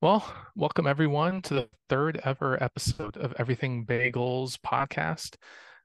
[0.00, 0.24] Well,
[0.56, 5.36] welcome everyone to the third ever episode of Everything Bagels podcast.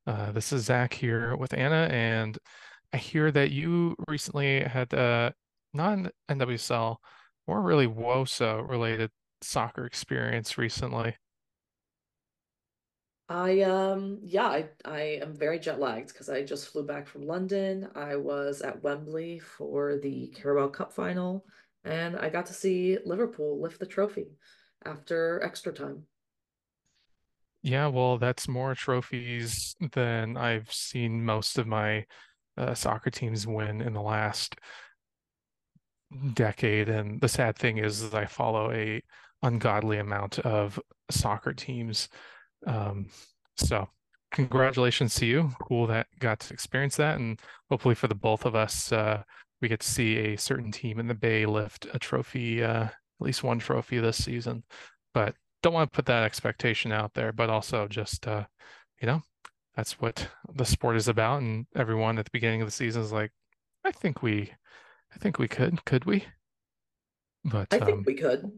[0.08, 2.38] Uh, this is Zach here with Anna, and
[2.91, 5.31] I hear that you recently had uh,
[5.73, 6.97] not an NWSL,
[7.46, 9.12] or really WOSO related
[9.42, 11.15] soccer experience recently.
[13.29, 17.27] I um yeah, I I am very jet lagged because I just flew back from
[17.27, 17.89] London.
[17.94, 21.45] I was at Wembley for the Carabao Cup final,
[21.84, 24.27] and I got to see Liverpool lift the trophy
[24.85, 26.04] after extra time.
[27.63, 32.05] Yeah, well, that's more trophies than I've seen most of my
[32.58, 34.55] uh, soccer teams win in the last
[36.34, 36.90] decade.
[36.90, 39.02] And the sad thing is, is I follow a
[39.44, 40.80] ungodly amount of
[41.12, 42.09] soccer teams.
[42.66, 43.07] Um,
[43.57, 43.90] so
[44.32, 45.52] congratulations to you.
[45.62, 47.20] Cool that got to experience that.
[47.20, 49.23] And hopefully for the both of us, uh,
[49.62, 52.94] we get to see a certain team in the Bay lift a trophy, uh, at
[53.20, 54.64] least one trophy this season.
[55.14, 58.46] But don't want to put that expectation out there, but also just, uh,
[59.02, 59.22] you know,
[59.76, 61.41] that's what the sport is about.
[61.41, 63.32] And everyone at the beginning of the season is like,
[63.84, 64.52] I think we,
[65.14, 66.25] I think we could, could we?
[67.44, 68.52] But I think um, we could.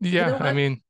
[0.00, 0.80] Yeah, you know I mean,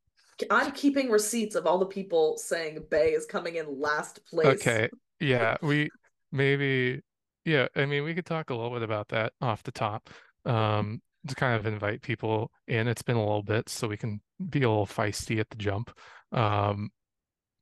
[0.50, 4.46] I'm keeping receipts of all the people saying Bay is coming in last place.
[4.46, 4.88] Okay.
[5.20, 5.90] Yeah, we
[6.32, 7.02] maybe
[7.44, 10.10] yeah, I mean we could talk a little bit about that off the top.
[10.44, 12.88] Um to kind of invite people in.
[12.88, 15.90] It's been a little bit so we can be a little feisty at the jump.
[16.32, 16.90] Um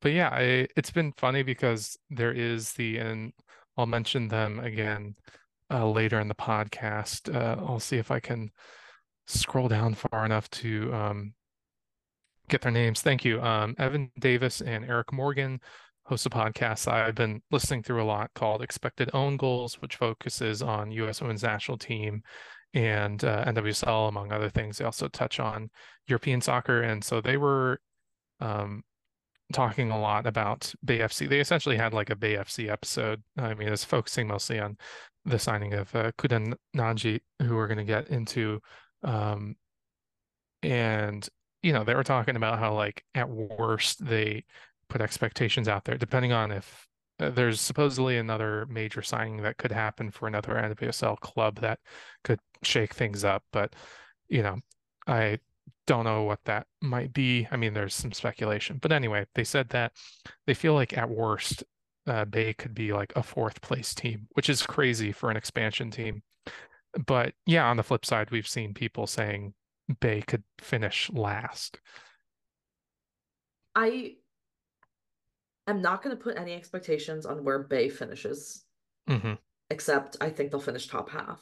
[0.00, 3.32] but yeah, I, it's been funny because there is the and
[3.76, 5.14] I'll mention them again
[5.70, 7.34] uh, later in the podcast.
[7.34, 8.50] Uh, I'll see if I can
[9.26, 11.34] scroll down far enough to um,
[12.48, 13.00] get their names.
[13.00, 13.40] Thank you.
[13.40, 15.60] Um, Evan Davis and Eric Morgan
[16.10, 20.60] host a podcast I've been listening through a lot called Expected Own Goals, which focuses
[20.60, 21.20] on U.S.
[21.20, 22.24] Women's National Team
[22.74, 24.76] and uh, NWSL, among other things.
[24.76, 25.70] They also touch on
[26.08, 26.82] European soccer.
[26.82, 27.80] And so they were
[28.40, 28.82] um,
[29.52, 31.28] talking a lot about Bay FC.
[31.28, 33.22] They essentially had like a Bay FC episode.
[33.38, 34.78] I mean, it's focusing mostly on
[35.24, 38.58] the signing of uh, Kuda Naji, who we're going to get into.
[39.04, 39.54] Um,
[40.64, 41.28] and
[41.62, 44.44] you know, they were talking about how like at worst they
[44.90, 46.86] put expectations out there, depending on if
[47.20, 51.78] uh, there's supposedly another major signing that could happen for another NWSL club that
[52.24, 53.42] could shake things up.
[53.52, 53.74] But
[54.28, 54.58] you know,
[55.06, 55.38] I
[55.86, 57.48] don't know what that might be.
[57.50, 59.92] I mean, there's some speculation, but anyway, they said that
[60.46, 61.64] they feel like at worst
[62.06, 65.90] uh, Bay could be like a fourth place team, which is crazy for an expansion
[65.90, 66.22] team.
[67.06, 69.54] But yeah, on the flip side, we've seen people saying
[70.00, 71.78] Bay could finish last.
[73.74, 74.16] I
[75.70, 78.64] am not going to put any expectations on where Bay finishes,
[79.08, 79.34] mm-hmm.
[79.70, 81.40] except I think they'll finish top half.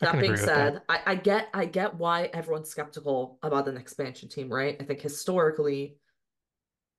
[0.00, 0.84] That being said, that.
[0.88, 4.76] I, I get I get why everyone's skeptical about an expansion team, right?
[4.78, 5.96] I think historically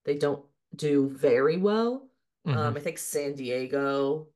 [0.06, 0.44] they don't
[0.76, 2.10] do very well.
[2.46, 2.58] Mm-hmm.
[2.58, 4.28] Um, I think San Diego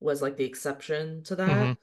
[0.00, 1.76] was like the exception to that.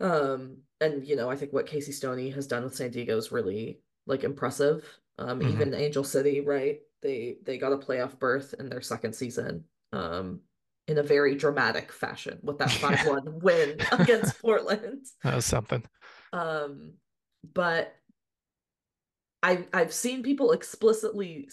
[0.00, 0.04] Mm-hmm.
[0.04, 3.32] Um, and you know, I think what Casey Stoney has done with San Diego is
[3.32, 4.84] really like impressive.
[5.18, 5.48] Um, mm-hmm.
[5.48, 6.80] even Angel City, right?
[7.02, 9.64] They they got a playoff berth in their second season.
[9.92, 10.40] Um,
[10.88, 13.30] in a very dramatic fashion with that 5 1 yeah.
[13.40, 15.06] win against Portland.
[15.22, 15.84] That was something.
[16.32, 16.94] Um,
[17.54, 17.94] but
[19.42, 21.48] I I've seen people explicitly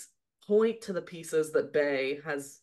[0.48, 2.60] point to the pieces that Bay has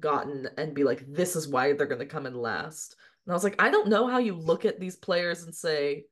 [0.00, 2.96] gotten and be like, this is why they're gonna come in last.
[3.26, 6.04] And I was like, I don't know how you look at these players and say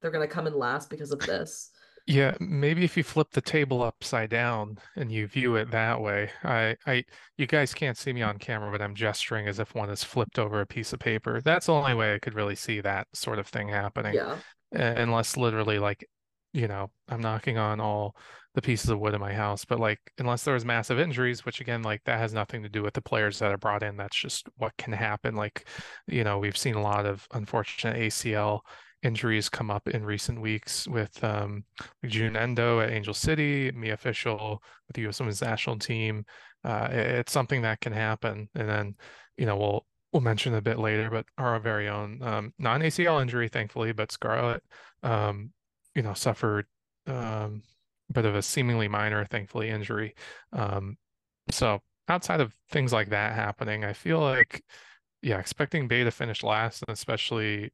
[0.00, 1.70] they're going to come in last because of this.
[2.06, 6.30] Yeah, maybe if you flip the table upside down and you view it that way.
[6.42, 7.04] I I
[7.36, 10.38] you guys can't see me on camera, but I'm gesturing as if one is flipped
[10.38, 11.40] over a piece of paper.
[11.40, 14.14] That's the only way I could really see that sort of thing happening.
[14.14, 14.36] Yeah.
[14.74, 16.04] Uh, unless literally like,
[16.52, 18.16] you know, I'm knocking on all
[18.54, 19.64] the pieces of wood in my house.
[19.64, 22.82] But like, unless there was massive injuries, which again, like that has nothing to do
[22.82, 23.96] with the players that are brought in.
[23.96, 25.34] That's just what can happen.
[25.36, 25.68] Like,
[26.06, 28.60] you know, we've seen a lot of unfortunate ACL
[29.02, 31.64] injuries come up in recent weeks with um,
[32.04, 35.20] Jun Endo at Angel City, Mia Fishel with the U.S.
[35.20, 36.24] Women's National Team.
[36.64, 38.94] Uh, it's something that can happen, and then
[39.36, 43.20] you know we'll we'll mention a bit later, but our very own um, non ACL
[43.20, 44.62] injury, thankfully, but Scarlett,
[45.02, 45.50] um,
[45.94, 46.66] you know, suffered
[47.06, 47.62] um,
[48.12, 50.14] bit of a seemingly minor, thankfully, injury.
[50.52, 50.96] Um,
[51.50, 54.62] so outside of things like that happening, I feel like,
[55.22, 57.72] yeah, expecting Bay to finish last, and especially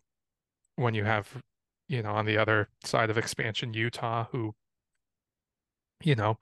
[0.79, 1.29] when you have,
[1.89, 4.55] you know, on the other side of expansion, Utah, who,
[6.03, 6.39] you know,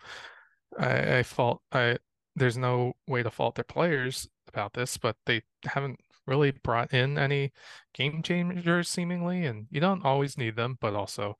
[0.78, 1.98] I, I fault I
[2.36, 7.18] there's no way to fault their players about this, but they haven't really brought in
[7.18, 7.52] any
[7.94, 11.36] game changers seemingly, and you don't always need them, but also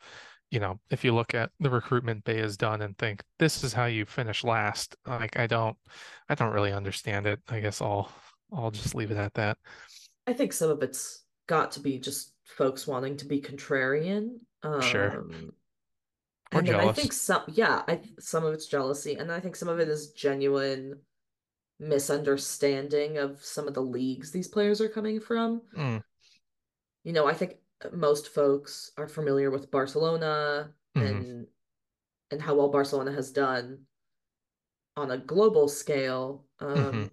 [0.51, 3.73] you know, if you look at the recruitment Bay has done and think this is
[3.73, 5.77] how you finish last, like I don't,
[6.29, 7.41] I don't really understand it.
[7.49, 8.11] I guess I'll,
[8.53, 9.59] I'll just leave it at that.
[10.27, 14.39] I think some of it's got to be just folks wanting to be contrarian.
[14.63, 15.27] Um, sure.
[16.53, 16.71] Or and.
[16.71, 19.89] I think some, yeah, I some of it's jealousy, and I think some of it
[19.89, 21.01] is genuine
[21.79, 25.63] misunderstanding of some of the leagues these players are coming from.
[25.77, 26.03] Mm.
[27.05, 27.57] You know, I think
[27.93, 31.07] most folks are familiar with Barcelona mm-hmm.
[31.07, 31.47] and
[32.31, 33.81] and how well Barcelona has done
[34.97, 36.45] on a global scale.
[36.61, 37.05] Um, mm-hmm.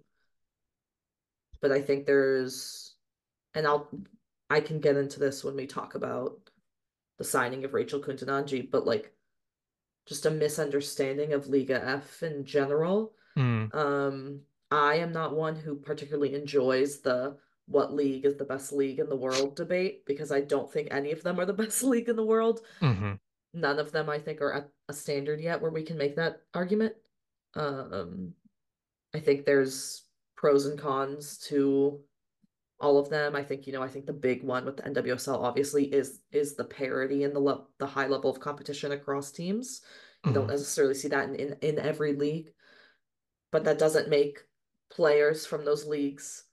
[1.60, 2.94] But I think there's,
[3.54, 3.88] and I'll,
[4.54, 6.38] I can get into this when we talk about
[7.18, 9.12] the signing of Racheal Kundananji, but like
[10.06, 13.14] just a misunderstanding of Liga F in general.
[13.36, 13.74] Mm.
[13.74, 14.40] Um,
[14.70, 17.36] I am not one who particularly enjoys the
[17.66, 21.10] what league is the best league in the world debate because I don't think any
[21.10, 22.60] of them are the best league in the world.
[22.80, 23.14] Mm-hmm.
[23.54, 26.42] None of them, I think, are at a standard yet where we can make that
[26.54, 26.94] argument.
[27.56, 28.34] Um,
[29.12, 30.04] I think there's
[30.36, 31.98] pros and cons to
[32.80, 33.36] all of them.
[33.36, 36.54] I think you know, I think the big one with the NWSL obviously is is
[36.54, 39.80] the parity and the le- the high level of competition across teams.
[40.24, 40.40] You mm-hmm.
[40.40, 42.50] don't necessarily see that in, in in every league,
[43.52, 44.38] but that doesn't make
[44.90, 46.44] players from those leagues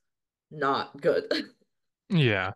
[0.49, 1.25] not good.
[2.09, 2.51] yeah,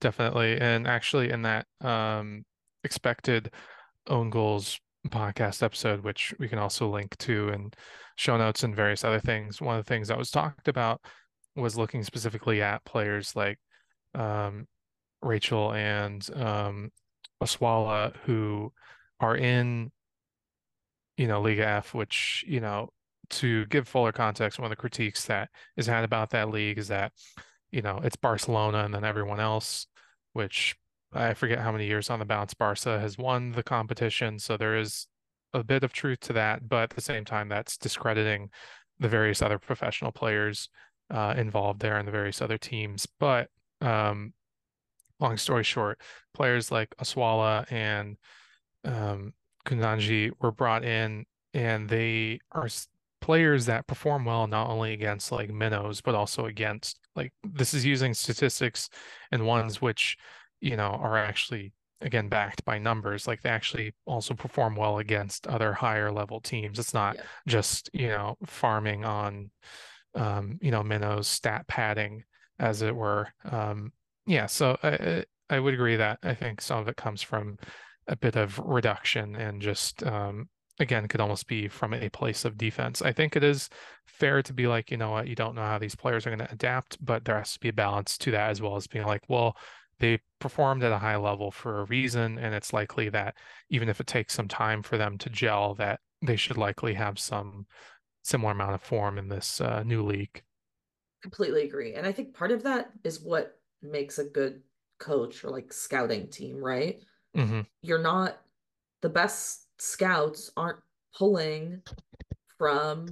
[0.00, 0.58] definitely.
[0.60, 2.44] And actually, in that um,
[2.84, 3.52] expected
[4.06, 4.78] own goals
[5.08, 7.70] podcast episode, which we can also link to in
[8.16, 11.00] show notes and various other things, one of the things that was talked about
[11.60, 13.58] was looking specifically at players like
[14.14, 14.66] um,
[15.24, 16.90] Racheal and um,
[18.24, 18.72] who
[19.20, 19.90] are in,
[21.16, 22.90] you know, Liga F, which, you know,
[23.30, 26.88] to give fuller context, one of the critiques that is had about that league is
[26.88, 27.12] that,
[27.70, 29.86] you know, it's Barcelona and then everyone else,
[30.32, 30.76] which
[31.12, 34.38] I forget how many years on the bounce Barca has won the competition.
[34.38, 35.06] So there is
[35.54, 38.50] a bit of truth to that, but at the same time, that's discrediting
[38.98, 40.68] the various other professional players
[41.10, 43.06] uh, involved there and the various other teams.
[43.18, 43.48] But
[43.80, 44.32] um,
[45.20, 46.00] long story short,
[46.34, 48.16] players like Oshoala and
[48.84, 49.32] um,
[49.66, 51.24] Kundananji were brought in,
[51.54, 52.68] and they are
[53.20, 57.84] players that perform well not only against like minnows but also against like this is
[57.84, 58.88] using statistics
[59.32, 60.16] and ones which
[60.60, 65.46] you know are actually again backed by numbers like they actually also perform well against
[65.48, 67.22] other higher level teams it's not yeah.
[67.46, 69.50] just you know farming on
[70.18, 72.22] um you know minnows stat padding
[72.58, 73.92] as it were um
[74.26, 77.56] yeah so i i would agree that i think some of it comes from
[78.08, 80.48] a bit of reduction and just um
[80.80, 83.02] again could almost be from a place of defense.
[83.02, 83.68] I think it is
[84.06, 86.46] fair to be like, you know what, you don't know how these players are going
[86.46, 89.06] to adapt, but there has to be a balance to that as well as being
[89.06, 89.56] like, well,
[89.98, 93.34] they performed at a high level for a reason, and it's likely that
[93.70, 97.18] even if it takes some time for them to gel, that they should likely have
[97.18, 97.66] some
[98.22, 100.42] similar amount of form in this uh, new league.
[101.22, 104.62] Completely agree, and I think part of that is what makes a good
[104.98, 107.00] coach or like scouting team, right?
[107.36, 107.60] Mm-hmm.
[107.82, 108.38] You're not
[109.02, 110.80] the best scouts aren't
[111.16, 111.82] pulling
[112.58, 113.08] from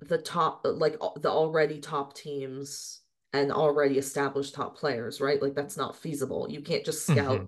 [0.00, 3.02] the top like the already top teams
[3.32, 7.46] and already established top players right like that's not feasible you can't just scout mm-hmm.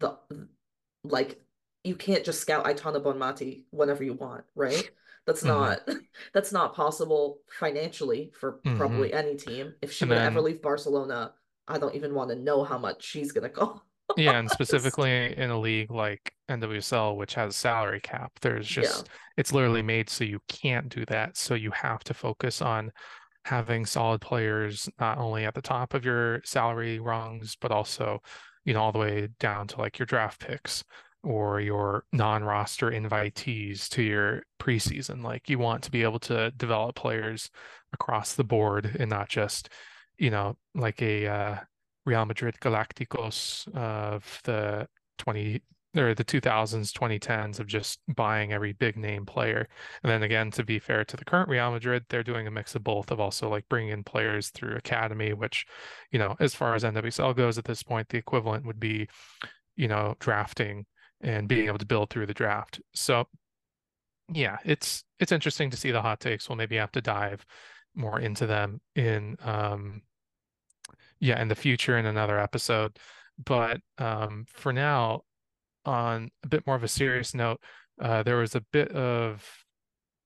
[0.00, 0.48] the
[1.04, 1.40] like
[1.82, 4.90] you can't just scout Aitana Bonmati whenever you want right
[5.26, 5.48] that's mm-hmm.
[5.48, 5.80] not
[6.34, 8.76] that's not possible financially for mm-hmm.
[8.76, 10.26] probably any team if she and would then...
[10.26, 11.32] ever leave Barcelona
[11.66, 13.80] I don't even want to know how much she's gonna cost
[14.16, 19.06] yeah, and specifically in a league like NWSL, which has a salary cap, there's just
[19.06, 19.12] yeah.
[19.38, 21.36] it's literally made so you can't do that.
[21.36, 22.92] So you have to focus on
[23.44, 28.20] having solid players not only at the top of your salary rungs, but also,
[28.64, 30.84] you know, all the way down to like your draft picks
[31.24, 35.22] or your non-roster invitees to your preseason.
[35.22, 37.50] Like you want to be able to develop players
[37.92, 39.70] across the board and not just,
[40.18, 41.56] you know, like a uh,
[42.06, 44.86] Real Madrid Galacticos of the
[45.18, 45.62] 20
[45.96, 49.68] or the 2000s 2010s of just buying every big name player
[50.02, 52.74] and then again to be fair to the current real madrid they're doing a mix
[52.74, 55.66] of both of also like bringing in players through academy which
[56.10, 59.06] you know as far as nwsl goes at this point the equivalent would be
[59.76, 60.84] you know drafting
[61.20, 62.80] and being able to build through the draft.
[62.94, 63.26] So
[64.32, 67.44] yeah it's it's interesting to see the hot takes we'll maybe have to dive
[67.94, 70.00] more into them in um
[71.20, 72.96] yeah in the future in another episode.
[73.44, 75.22] But um, for now
[75.84, 77.60] on a bit more of a serious note
[78.00, 79.46] uh, there was a bit of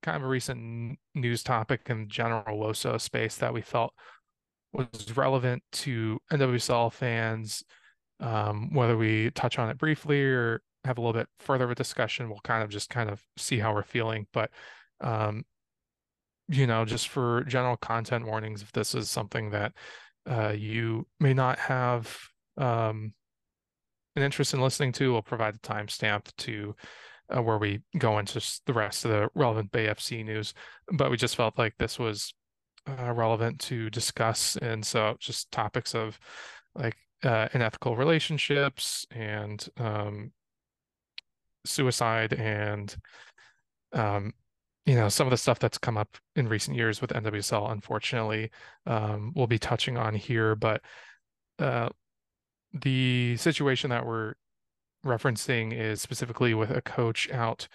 [0.03, 3.93] kind of a recent news topic in general WOSO space that we felt
[4.73, 7.63] was relevant to NWSL fans
[8.21, 11.75] Um, whether we touch on it briefly or have a little bit further of a
[11.75, 14.27] discussion, we'll kind of just kind of see how we're feeling.
[14.33, 14.51] But
[15.01, 15.45] um,
[16.49, 19.73] you know, just for general content warnings, if this is something that
[20.29, 22.17] uh, you may not have
[22.57, 23.13] um,
[24.17, 26.75] an interest in listening to, we'll provide a timestamp to
[27.35, 30.55] uh, where we go into the rest of the relevant Bay FC news.
[30.91, 32.33] But we just felt like this was
[32.87, 36.19] uh, relevant to discuss, and so just topics of
[36.75, 40.33] like uh, unethical relationships and um,
[41.69, 42.97] suicide and
[43.93, 44.33] um,
[44.87, 47.71] you know some of the stuff that's come up in recent years with NWSL.
[47.71, 48.51] Unfortunately,
[48.87, 50.81] um, we'll be touching on here, but
[51.59, 51.89] uh,
[52.73, 54.35] the situation that we're
[55.05, 57.69] referencing is specifically with a coach out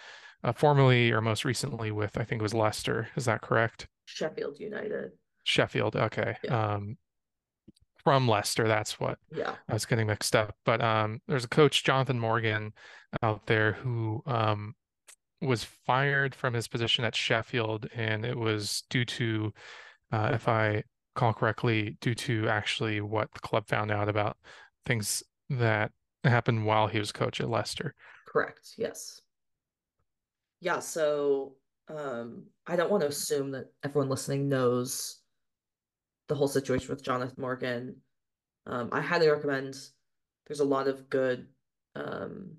[0.44, 3.10] uh, formerly or most recently with I think it was Leicester.
[3.16, 3.88] Is that correct?
[4.06, 5.12] Sheffield United.
[5.44, 5.96] Sheffield.
[5.96, 6.36] Okay.
[6.44, 6.74] Yeah.
[6.74, 6.98] Um,
[8.04, 8.68] from Leicester.
[8.68, 9.56] That's what yeah.
[9.68, 10.56] I was getting mixed up.
[10.66, 12.74] But um, there's a coach, Jonathan Morgan,
[13.22, 14.74] out there who um,
[15.42, 19.54] was fired from his position at Sheffield, and it was due to,
[20.12, 20.84] uh, if I
[21.16, 24.38] call correctly, due to actually what the club found out about
[24.86, 25.92] things that
[26.24, 27.94] happened while he was coach at Leicester.
[28.28, 28.70] Correct.
[28.78, 29.22] Yes.
[30.60, 30.80] Yeah.
[30.80, 31.56] So
[31.88, 35.20] um, I don't want to assume that everyone listening knows
[36.28, 37.96] the whole situation with Jonathan Morgan.
[38.66, 39.76] Um, I highly recommend.
[40.48, 41.48] There's a lot of good
[41.96, 42.58] um,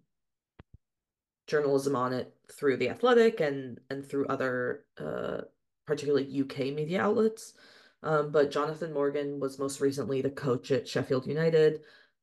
[1.47, 5.42] journalism on it through the Athletic and and through other, uh,
[5.87, 7.54] particularly UK media outlets.
[8.02, 11.80] Um, but Jonathan Morgan was most recently the coach at Sheffield United,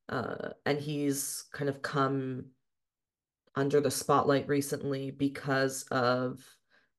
[0.10, 2.46] uh, and he's kind of come
[3.56, 6.44] under the spotlight recently because of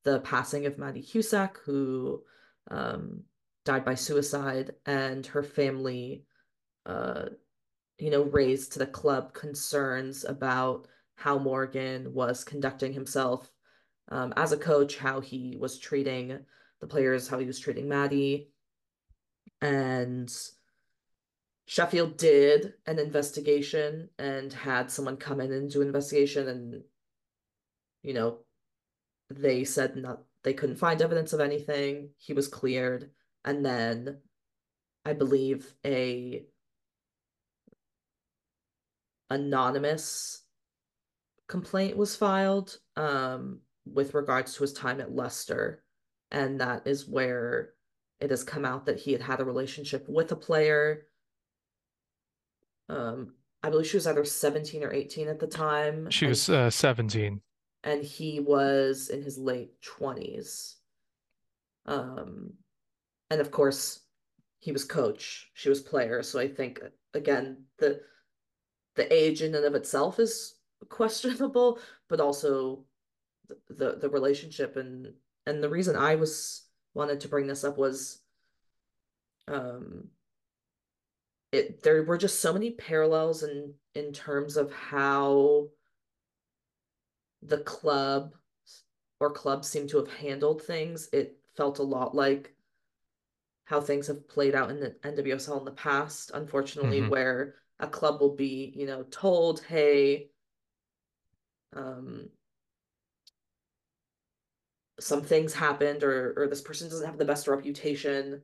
[0.04, 2.22] the passing of Maddie Cusack, who
[2.70, 3.22] um,
[3.64, 6.24] died by suicide, and her family,
[6.86, 7.26] uh,
[7.98, 13.50] you know, raised to the club concerns about how Morgan was conducting himself
[14.08, 16.38] um, as a coach, how he was treating
[16.80, 18.48] the players, how he was treating Maddie.
[19.60, 20.32] And
[21.66, 26.82] Sheffield did an investigation and had someone come in and do an investigation and
[28.02, 28.38] you know
[29.30, 32.10] they said not they couldn't find evidence of anything.
[32.18, 33.10] He was cleared
[33.44, 34.18] and then
[35.04, 36.44] I believe a
[39.30, 40.42] anonymous
[41.48, 45.82] complaint was filed um, with regards to his time at Leicester,
[46.30, 47.70] and that is where
[48.20, 51.06] it has come out that he had had a relationship with a player.
[52.88, 56.10] Um, I believe she was either 17 or 18 at the time.
[56.10, 57.40] She was uh, 17.
[57.84, 60.76] And he was in his late 20s.
[61.86, 62.52] Um,
[63.32, 64.00] and of course
[64.60, 66.22] he was coach she was player.
[66.22, 66.80] So i think
[67.14, 68.00] again the
[68.94, 70.54] the age in and of itself is
[70.88, 72.84] questionable but also
[73.48, 75.12] the the, the relationship and
[75.46, 78.20] and the reason i was wanted to bring this up was
[79.48, 80.08] um
[81.52, 85.68] it there were just so many parallels in in terms of how
[87.42, 88.34] the club
[89.22, 91.08] or clubs seem to have handled things.
[91.12, 92.54] It felt a lot like
[93.72, 97.08] how things have played out in the NWSL in the past, unfortunately, mm-hmm.
[97.08, 100.28] where a club will be, you know, told, hey,
[101.74, 102.28] um,
[105.00, 108.42] some things happened or or this person doesn't have the best reputation,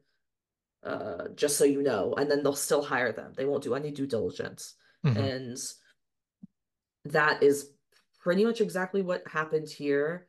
[0.83, 3.35] uh, just so you know, and then they'll still hire them.
[3.37, 4.77] They won't do any due diligence.
[5.05, 5.19] Mm-hmm.
[5.19, 5.59] And
[7.13, 7.71] that is
[8.23, 10.27] pretty much exactly what happened here.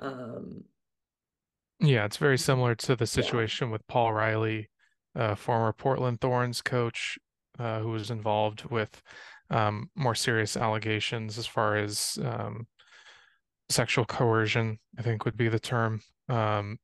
[0.00, 0.64] Um,
[1.86, 3.72] yeah, it's very similar to the situation yeah.
[3.72, 4.68] with Paul Riley,
[5.14, 7.18] uh, former Portland Thorns coach,
[7.58, 9.02] uh, who was involved with
[9.50, 12.66] um, more serious allegations as far as um,
[13.68, 16.00] sexual coercion, I think would be the term.
[16.28, 16.78] Um,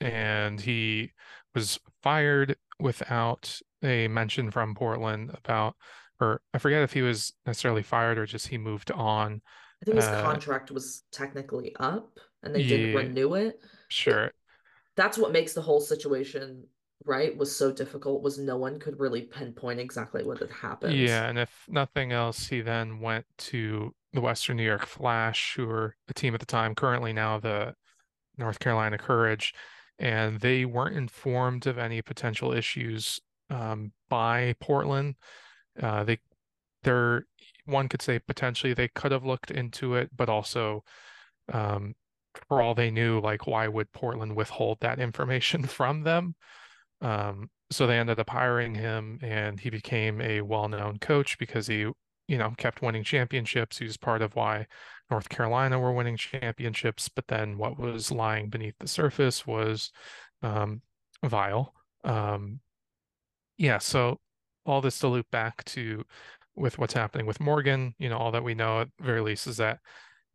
[0.00, 1.12] and he
[1.54, 5.74] was fired without a mention from Portland about,
[6.20, 9.40] or I forget if he was necessarily fired or just he moved on.
[9.82, 13.60] I think his uh, contract was technically up and they yeah, didn't renew it.
[13.88, 14.30] Sure.
[14.96, 16.64] That's what makes the whole situation
[17.04, 20.94] right was so difficult was no one could really pinpoint exactly what had happened.
[20.94, 25.66] Yeah, and if nothing else, he then went to the Western New York Flash, who
[25.66, 27.74] were a team at the time, currently now the
[28.38, 29.54] North Carolina Courage,
[29.98, 35.14] and they weren't informed of any potential issues um, by Portland.
[35.80, 36.18] Uh, they,
[36.82, 37.26] they're
[37.66, 40.82] one could say potentially they could have looked into it, but also
[41.52, 41.94] um,
[42.48, 46.34] for all they knew, like why would Portland withhold that information from them?
[47.00, 51.90] Um, so they ended up hiring him, and he became a well-known coach because he,
[52.28, 53.78] you know, kept winning championships.
[53.78, 54.66] He was part of why
[55.10, 57.08] North Carolina were winning championships.
[57.08, 59.90] But then what was lying beneath the surface was
[60.42, 60.82] um,
[61.24, 61.74] vile.
[62.04, 62.60] Um,
[63.58, 64.20] yeah, so
[64.64, 66.04] all this to loop back to
[66.54, 69.58] with what's happening with Morgan, you know, all that we know at very least is
[69.58, 69.78] that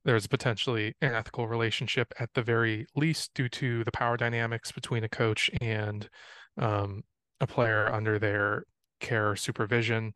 [0.03, 5.03] there's potentially an ethical relationship at the very least due to the power dynamics between
[5.03, 6.09] a coach and
[6.57, 7.03] um,
[7.39, 8.63] a player under their
[8.99, 10.13] care supervision.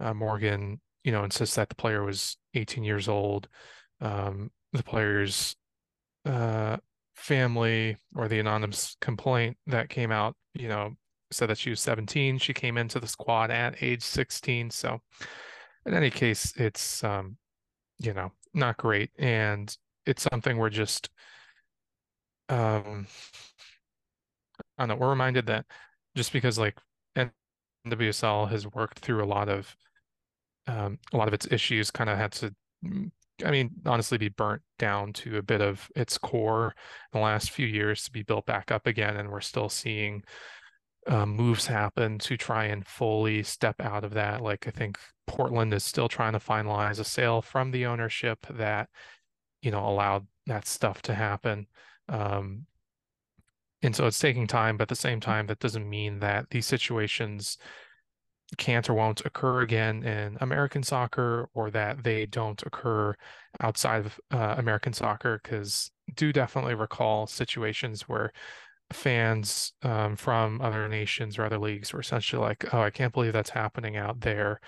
[0.00, 3.48] Uh, Morgan, you know, insists that the player was 18 years old.
[4.00, 5.56] Um, the player's
[6.24, 6.76] uh,
[7.14, 10.94] family or the anonymous complaint that came out, you know,
[11.30, 12.38] said that she was 17.
[12.38, 14.70] She came into the squad at age 16.
[14.70, 15.00] So,
[15.86, 17.36] in any case, it's um,
[17.98, 19.74] you know, not great, and
[20.06, 21.10] it's something we're just
[22.48, 23.06] um,
[24.78, 24.96] I don't know.
[24.96, 25.66] We're reminded that
[26.16, 26.78] just because like
[27.16, 29.76] NWSL has worked through a lot of
[30.66, 33.10] um, a lot of its issues, kind of had to mm,
[33.44, 36.74] I mean, honestly, be burnt down to a bit of its core
[37.12, 39.16] in the last few years to be built back up again.
[39.16, 40.24] And we're still seeing
[41.06, 44.40] uh, moves happen to try and fully step out of that.
[44.40, 48.88] Like I think Portland is still trying to finalize a sale from the ownership that,
[49.62, 51.66] you know, allowed that stuff to happen.
[52.08, 52.66] Um,
[53.82, 56.66] and so it's taking time, but at the same time, that doesn't mean that these
[56.66, 57.58] situations
[58.56, 63.14] can't or won't occur again in American soccer or that they don't occur
[63.60, 68.32] outside of uh, American soccer because do definitely recall situations where
[68.92, 73.32] fans um, from other nations or other leagues were essentially like, oh, I can't believe
[73.32, 74.60] that's happening out there.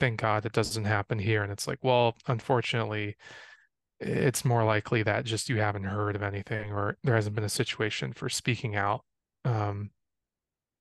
[0.00, 1.42] Thank God it doesn't happen here.
[1.42, 3.16] And it's like, well, unfortunately,
[4.00, 7.48] it's more likely that just you haven't heard of anything or there hasn't been a
[7.48, 9.04] situation for speaking out.
[9.44, 9.90] Um,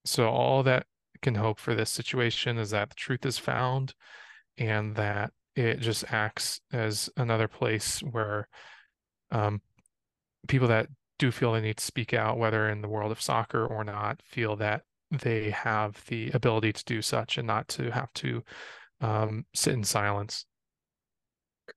[0.05, 0.85] so all that
[1.21, 3.93] can hope for this situation is that the truth is found
[4.57, 8.47] and that it just acts as another place where
[9.31, 9.61] um,
[10.47, 10.87] people that
[11.17, 14.21] do feel they need to speak out, whether in the world of soccer or not,
[14.23, 18.43] feel that they have the ability to do such and not to have to
[19.01, 20.45] um, sit in silence.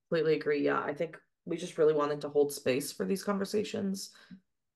[0.09, 0.64] Completely agree.
[0.64, 4.11] Yeah, I think we just really wanted to hold space for these conversations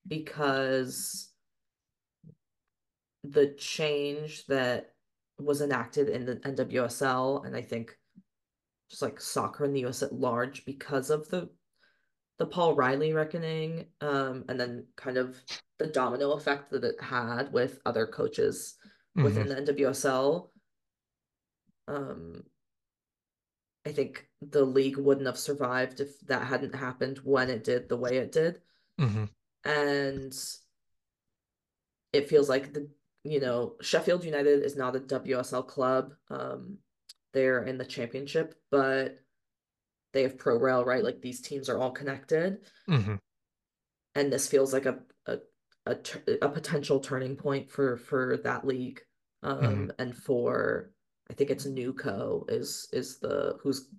[0.07, 1.31] because
[3.23, 4.91] the change that
[5.39, 7.97] was enacted in the NWSL and I think
[8.89, 11.49] just like soccer in the US at large because of the
[12.37, 15.37] the Paul Riley reckoning um and then kind of
[15.79, 18.75] the domino effect that it had with other coaches
[19.15, 19.65] within mm-hmm.
[19.65, 20.49] the NWSL
[21.87, 22.43] um
[23.85, 27.97] I think the league wouldn't have survived if that hadn't happened when it did the
[27.97, 28.59] way it did.
[28.99, 29.25] Mm-hmm.
[29.63, 30.33] And
[32.11, 32.89] it feels like the
[33.25, 36.13] you know, Sheffield United is not a WSL club.
[36.29, 36.77] Um,
[37.33, 39.17] they're in the championship, but
[40.15, 41.03] they have pro rail, right?
[41.03, 42.59] Like these teams are all connected.
[42.89, 43.15] Mm-hmm.
[44.15, 45.39] And this feels like a, a
[45.85, 45.97] a,
[46.41, 49.01] a potential turning point for for that league.
[49.43, 49.89] Um, mm-hmm.
[49.99, 50.91] and for
[51.29, 53.89] I think it's Newco is is the who's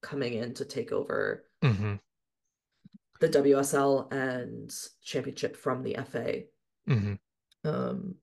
[0.00, 1.94] coming in to take over mm-hmm.
[3.20, 6.42] the WSL and championship from the FA.
[6.88, 7.14] Mm-hmm.
[7.64, 8.14] Um,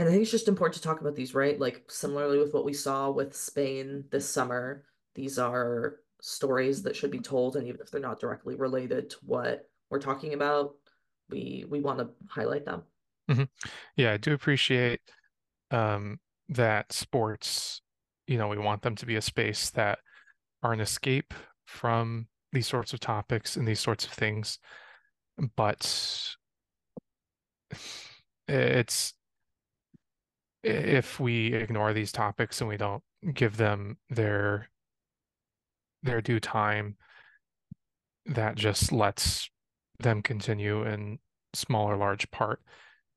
[0.00, 1.58] and I think it's just important to talk about these, right?
[1.58, 7.10] Like similarly with what we saw with Spain this summer, these are stories that should
[7.10, 10.74] be told, and even if they're not directly related to what we're talking about,
[11.30, 12.82] we we want to highlight them.
[13.30, 13.44] Mm-hmm.
[13.96, 15.00] Yeah, I do appreciate
[15.70, 17.82] um, that sports.
[18.26, 19.98] You know, we want them to be a space that
[20.62, 21.34] are an escape
[21.66, 24.58] from these sorts of topics and these sorts of things,
[25.56, 26.34] but
[28.48, 29.14] it's
[30.64, 33.02] if we ignore these topics and we don't
[33.32, 34.68] give them their
[36.02, 36.96] their due time,
[38.26, 39.50] that just lets
[39.98, 41.18] them continue in
[41.54, 42.60] small or large part.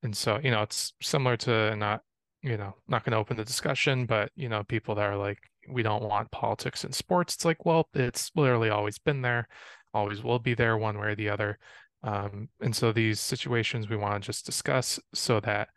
[0.03, 2.01] And so, you know, it's similar to not,
[2.41, 5.37] you know, not going to open the discussion, but, you know, people that are like,
[5.69, 7.35] we don't want politics in sports.
[7.35, 9.47] It's like, well, it's literally always been there,
[9.93, 11.59] always will be there one way or the other.
[12.03, 15.69] Um, and so these situations we want to just discuss so that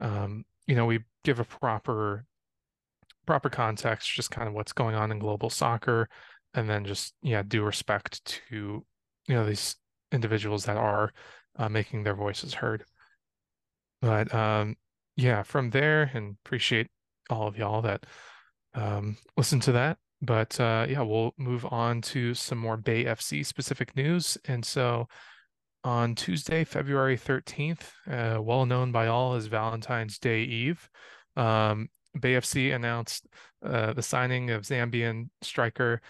[0.00, 2.24] um, you know, we give a proper
[3.26, 6.08] proper context, just kind of what's going on in global soccer,
[6.54, 8.84] and then just yeah, due respect to
[9.26, 9.76] you know these
[10.12, 11.12] individuals that are
[11.56, 12.84] uh, making their voices heard.
[14.00, 14.76] But um,
[15.16, 16.88] yeah, from there, and appreciate
[17.30, 18.06] all of y'all that
[18.74, 19.98] um, listen to that.
[20.20, 24.36] But uh, yeah, we'll move on to some more Bay FC specific news.
[24.46, 25.08] And so
[25.84, 30.88] on Tuesday, February 13th, uh, well known by all as Valentine's Day Eve,
[31.36, 33.26] um, Bay FC announced
[33.64, 36.00] uh, the signing of Zambian striker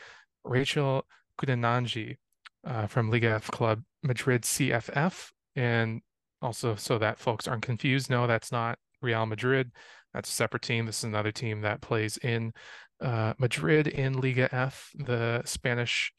[0.49, 1.03] Racheal
[1.41, 2.17] Kundananji
[2.65, 5.31] uh, from Liga F club Madrid CFF.
[5.57, 6.03] And
[6.41, 9.71] also, so that folks aren't confused, no, that's not Real Madrid.
[10.15, 10.87] That's a separate team.
[10.87, 12.53] This is another team that plays in
[13.01, 16.13] uh, Madrid in Liga F, the Spanish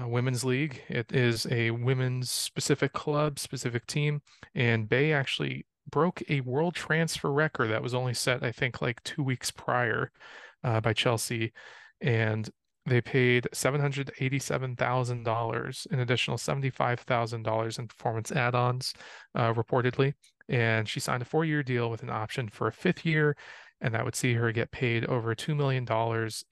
[0.00, 0.82] uh, women's league.
[0.88, 4.22] It is a women's specific club, specific team,
[4.54, 9.02] and Bay actually broke a world transfer record that was only set, I think, like
[9.02, 10.10] two weeks prior
[10.62, 11.52] uh, by Chelsea,
[12.00, 12.48] and
[12.86, 18.92] they paid $787,000, an additional $75,000 in performance add-ons,
[19.34, 20.12] uh, reportedly.
[20.48, 23.36] And she signed a four-year deal with an option for a fifth year
[23.80, 25.86] and that would see her get paid over $2 million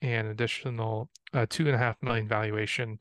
[0.01, 2.99] and additional uh, two and a half million valuation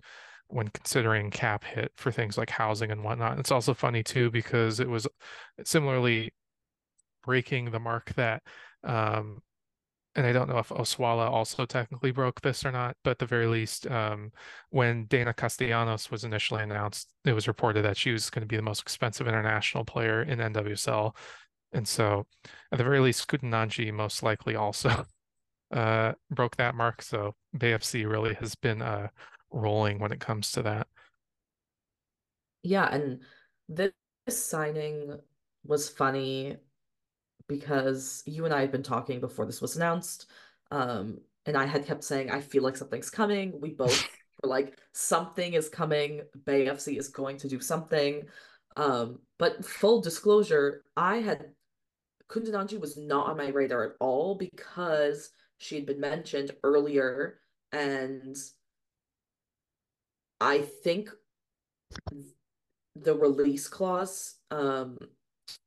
[0.48, 3.38] when considering cap hit for things like housing and whatnot.
[3.38, 5.06] It's also funny too because it was
[5.64, 6.32] similarly
[7.24, 8.42] breaking the mark that
[8.84, 9.42] um,
[10.14, 13.26] and I don't know if Oshoala also technically broke this or not, but at the
[13.26, 14.30] very least, um,
[14.70, 18.56] when Deyna Castellanos was initially announced, it was reported that she was going to be
[18.56, 21.16] the most expensive international player in NWSL.
[21.72, 22.26] And so,
[22.70, 25.06] at the very least, Kundananji most likely also
[25.72, 27.00] uh, broke that mark.
[27.00, 29.08] So, BFC really has been uh,
[29.50, 30.88] rolling when it comes to that.
[32.62, 33.20] Yeah, and
[33.68, 33.92] this
[34.28, 35.18] signing
[35.64, 36.58] was funny
[37.52, 40.30] because you and I had been talking before this was announced.
[40.70, 43.60] Um, and I had kept saying, I feel like something's coming.
[43.60, 44.08] We both
[44.42, 46.22] were like, something is coming.
[46.44, 48.24] Bay FC is going to do something.
[48.76, 51.50] Um, but full disclosure, I had
[52.28, 57.38] Kundananji was not on my radar at all because she had been mentioned earlier
[57.72, 58.36] and
[60.40, 61.10] I think
[62.96, 64.98] the release clause um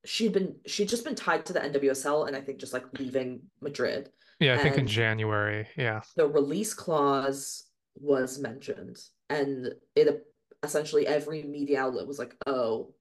[0.06, 3.42] she'd been she'd just been tied to the NWSL and I think just like leaving
[3.62, 4.10] Madrid.
[4.40, 5.68] Yeah, I think in January.
[5.78, 6.02] Yeah.
[6.16, 7.64] The release clause
[7.96, 8.98] was mentioned
[9.30, 10.26] and it
[10.64, 12.94] essentially every media outlet was like, "Oh,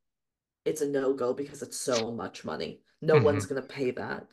[0.64, 2.82] it's a no-go because it's so much money.
[3.02, 3.24] No mm-hmm.
[3.24, 4.26] one's going to pay that."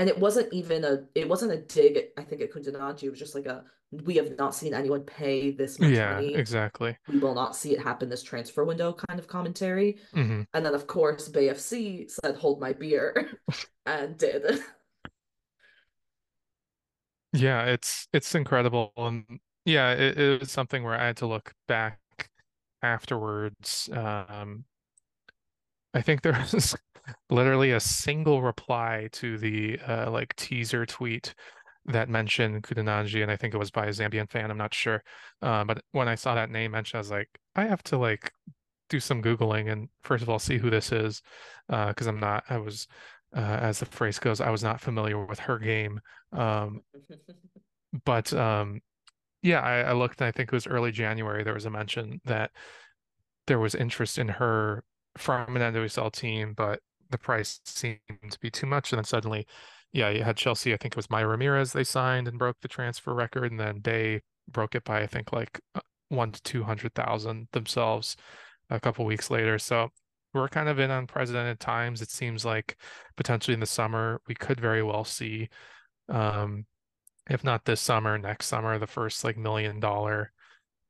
[0.00, 3.02] And it wasn't even a it wasn't a dig I think at Kundananji.
[3.02, 6.34] It was just like a we have not seen anyone pay this much yeah, money.
[6.34, 6.96] exactly.
[7.06, 9.98] We will not see it happen this transfer window kind of commentary.
[10.14, 10.42] Mm-hmm.
[10.54, 13.28] And then, of course, Bay FC said, hold my beer,
[13.86, 14.60] and did.
[17.34, 18.94] Yeah, it's it's incredible.
[18.96, 19.24] And
[19.66, 21.98] yeah, it, it was something where I had to look back
[22.80, 23.90] afterwards.
[23.92, 24.64] Um,
[25.94, 26.76] I think there was
[27.28, 31.34] literally a single reply to the uh, like teaser tweet
[31.86, 34.50] that mentioned Kundananji, and I think it was by a Zambian fan.
[34.50, 35.02] I'm not sure,
[35.42, 38.32] uh, but when I saw that name mentioned, I was like, I have to like
[38.88, 41.22] do some googling and first of all see who this is,
[41.68, 42.44] because uh, I'm not.
[42.50, 42.86] I was,
[43.34, 46.00] uh, as the phrase goes, I was not familiar with her game.
[46.32, 46.82] Um,
[48.04, 48.80] but um,
[49.42, 50.20] yeah, I, I looked.
[50.20, 51.42] and I think it was early January.
[51.42, 52.50] There was a mention that
[53.46, 54.84] there was interest in her
[55.18, 57.98] from an NWSL team, but the price seemed
[58.30, 59.46] to be too much, and then suddenly
[59.92, 60.72] yeah, you had Chelsea.
[60.72, 63.80] I think it was Mayra Ramirez they signed and broke the transfer record, and then
[63.82, 68.16] they broke it by I think like uh, one to two hundred thousand themselves
[68.70, 69.58] a couple weeks later.
[69.58, 69.90] So
[70.32, 72.02] we're kind of in unprecedented times.
[72.02, 72.76] It seems like
[73.16, 75.48] potentially in the summer we could very well see,
[76.08, 76.66] um,
[77.28, 80.32] if not this summer, next summer, the first like million dollar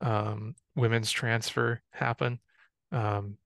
[0.01, 2.39] um, women's transfer happen.
[2.91, 3.37] Um,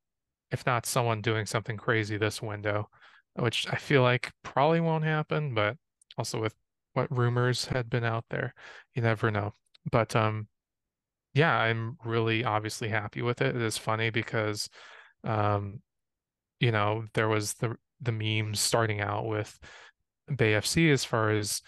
[0.56, 2.90] if not someone doing something crazy this window
[3.36, 5.78] which I feel like probably won't happen, but
[6.18, 6.56] also with
[6.94, 8.54] what rumors had been out there,
[8.94, 9.54] you never know.
[9.92, 10.48] But um
[11.34, 13.56] yeah, I'm really obviously happy with it.
[13.56, 14.70] It is funny because
[15.24, 15.82] um
[16.60, 19.58] you know, there was the the memes starting out with
[20.34, 21.62] Bay FC as far as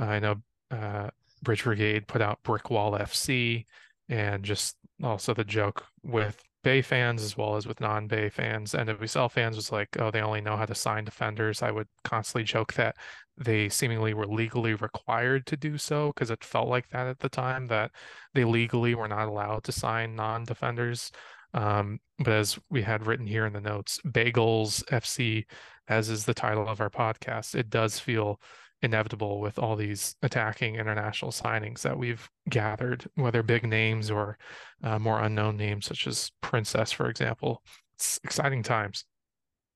[0.00, 0.36] uh, I know
[0.70, 1.10] uh
[1.42, 3.66] Bridge Brigade put out Brick Wall FC
[4.08, 8.74] and just also the joke with Bay fans as well as with non-Bay fans.
[8.74, 11.62] And NWSL fans was like, oh, they only know how to sign defenders.
[11.62, 12.96] I would constantly joke that
[13.36, 17.28] they seemingly were legally required to do so because it felt like that at the
[17.28, 17.90] time that
[18.34, 21.10] they legally were not allowed to sign non-defenders.
[21.54, 25.44] Um, but as we had written here in the notes, Bagels FC,
[25.88, 28.40] as is the title of our podcast, it does feel
[28.82, 34.38] inevitable with all these attacking international signings that we've gathered, whether big names or
[34.82, 37.62] uh, more unknown names such as Princess, for example.
[37.94, 39.04] It's exciting times.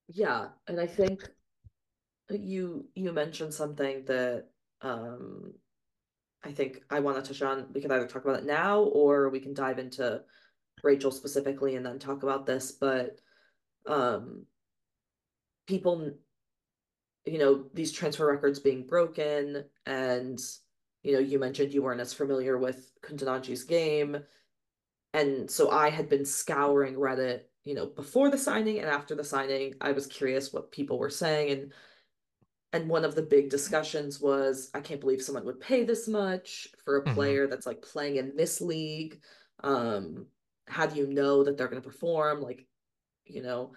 [0.09, 1.29] Yeah, and I think
[2.31, 4.47] you you mentioned something that
[4.83, 5.53] um,
[6.45, 7.66] I think I want to touch on.
[7.73, 10.23] We can either talk about it now or we can dive into
[10.85, 12.73] Racheal specifically and then talk about this.
[12.73, 13.21] But
[13.87, 14.47] um,
[15.66, 16.12] people,
[17.27, 20.39] you know, these transfer records being broken, and
[21.03, 24.19] you know, you mentioned you weren't as familiar with Kundananji's game,
[25.15, 29.25] and so I had been scouring Reddit, you know, before the signing and after the
[29.25, 29.75] signing.
[29.81, 31.73] I was curious what people were saying, and
[32.73, 36.69] and one of the big discussions was I can't believe someone would pay this much
[36.85, 37.15] for a Mm-hmm.
[37.15, 39.21] player that's like playing in this league.
[39.62, 40.27] Um,
[40.67, 42.43] how do you know that they're going to perform?
[42.43, 42.67] Like,
[43.25, 43.73] you know,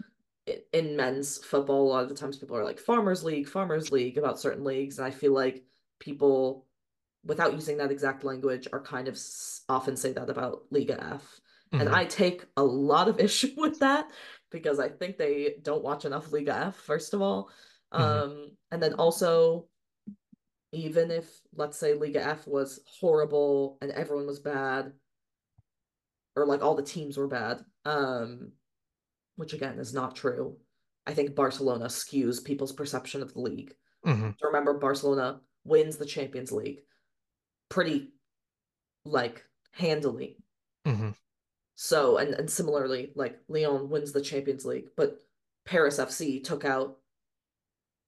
[0.73, 4.17] in, men's football, a lot of the times people are like farmers league, farmers league
[4.17, 5.63] about certain leagues, and I feel like
[5.99, 6.65] people,
[7.23, 9.17] without using that exact language, are kind of
[9.67, 11.39] often say that about Liga F.
[11.71, 11.95] And Mm-hmm.
[11.95, 14.09] I take a lot of issue with that
[14.51, 17.49] because I think they don't watch enough Liga F, first of all.
[17.93, 18.03] Mm-hmm.
[18.03, 19.67] Um, and then also,
[20.71, 24.93] even if let's say Liga F was horrible and everyone was bad,
[26.35, 28.51] or like all the teams were bad, um,
[29.39, 30.57] which again is not true.
[31.07, 33.73] I think Barcelona skews people's perception of the league.
[34.05, 34.31] Mm-hmm.
[34.37, 36.81] So remember, Barcelona wins the Champions League
[37.69, 38.11] pretty
[39.05, 40.37] like handily.
[40.85, 41.11] Mm-hmm.
[41.75, 45.17] So and and similarly, like Lyon wins the Champions League, but
[45.65, 46.97] Paris FC took out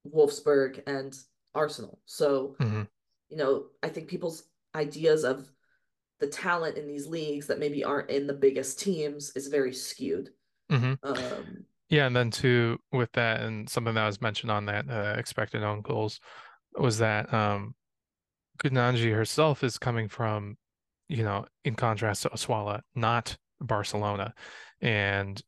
[0.06, 1.16] Wolfsburg and
[1.54, 1.98] Arsenal.
[2.06, 2.82] So, Mm-hmm.
[3.30, 5.48] you know, I think people's ideas of
[6.20, 10.30] the talent in these leagues that maybe aren't in the biggest teams is very skewed.
[10.72, 11.06] Mm-hmm.
[11.06, 15.14] Um, Yeah, and then too with that and something that was mentioned on that uh,
[15.18, 16.20] expected own goals
[16.78, 17.74] was that um
[18.64, 20.56] herself is coming from,
[21.08, 24.34] you know, in contrast to Oshoala, not Barcelona.
[24.80, 25.40] And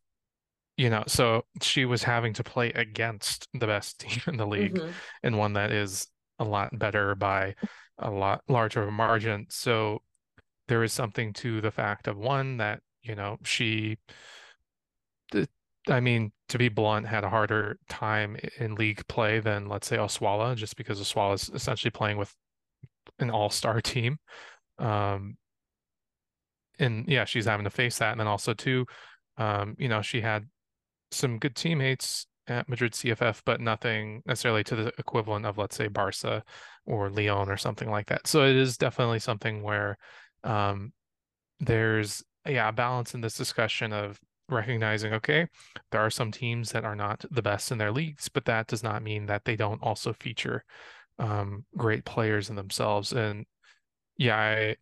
[0.77, 4.75] you know, so she was having to play against the best team in the league
[4.75, 4.93] mhm.
[5.23, 6.09] and one that is
[6.39, 7.55] a lot better by
[7.99, 9.47] a lot larger of a margin.
[9.51, 10.03] So
[10.67, 13.99] there is something to the fact of one that, you know, she,
[15.89, 19.97] I mean, to be blunt, had a harder time in league play than, let's say,
[19.97, 22.35] Oshoala, just because Oshoala is essentially playing with
[23.19, 24.19] an all-star team.
[24.79, 25.37] Um,
[26.79, 28.13] and yeah, she's having to face that.
[28.13, 28.87] And then also too,
[29.37, 30.47] um, you know, she had
[31.11, 35.89] some good teammates at Madrid CFF, but nothing necessarily to the equivalent of, let's say,
[35.89, 36.43] Barca
[36.87, 38.27] or Lyon or something like that.
[38.27, 39.97] So it is definitely something where
[40.43, 40.93] um,
[41.61, 45.47] there's yeah a balance in this discussion of recognizing okay
[45.91, 48.83] there are some teams that are not the best in their leagues but that does
[48.83, 50.65] not mean that they don't also feature
[51.19, 53.13] um, great players in themselves.
[53.13, 53.47] And
[54.17, 54.77] yeah I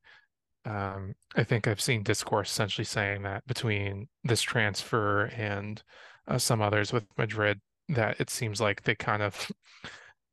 [0.64, 5.82] um, I think I've seen discourse essentially saying that between this transfer and
[6.28, 9.50] uh, some others with Madrid, that it seems like they kind of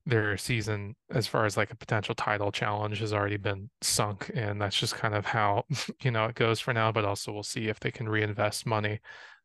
[0.10, 4.62] their season, as far as like a potential title challenge, has already been sunk, and
[4.62, 5.64] that's just kind of how
[6.02, 6.92] you know it goes for now.
[6.92, 9.00] But also, we'll see if they can reinvest money.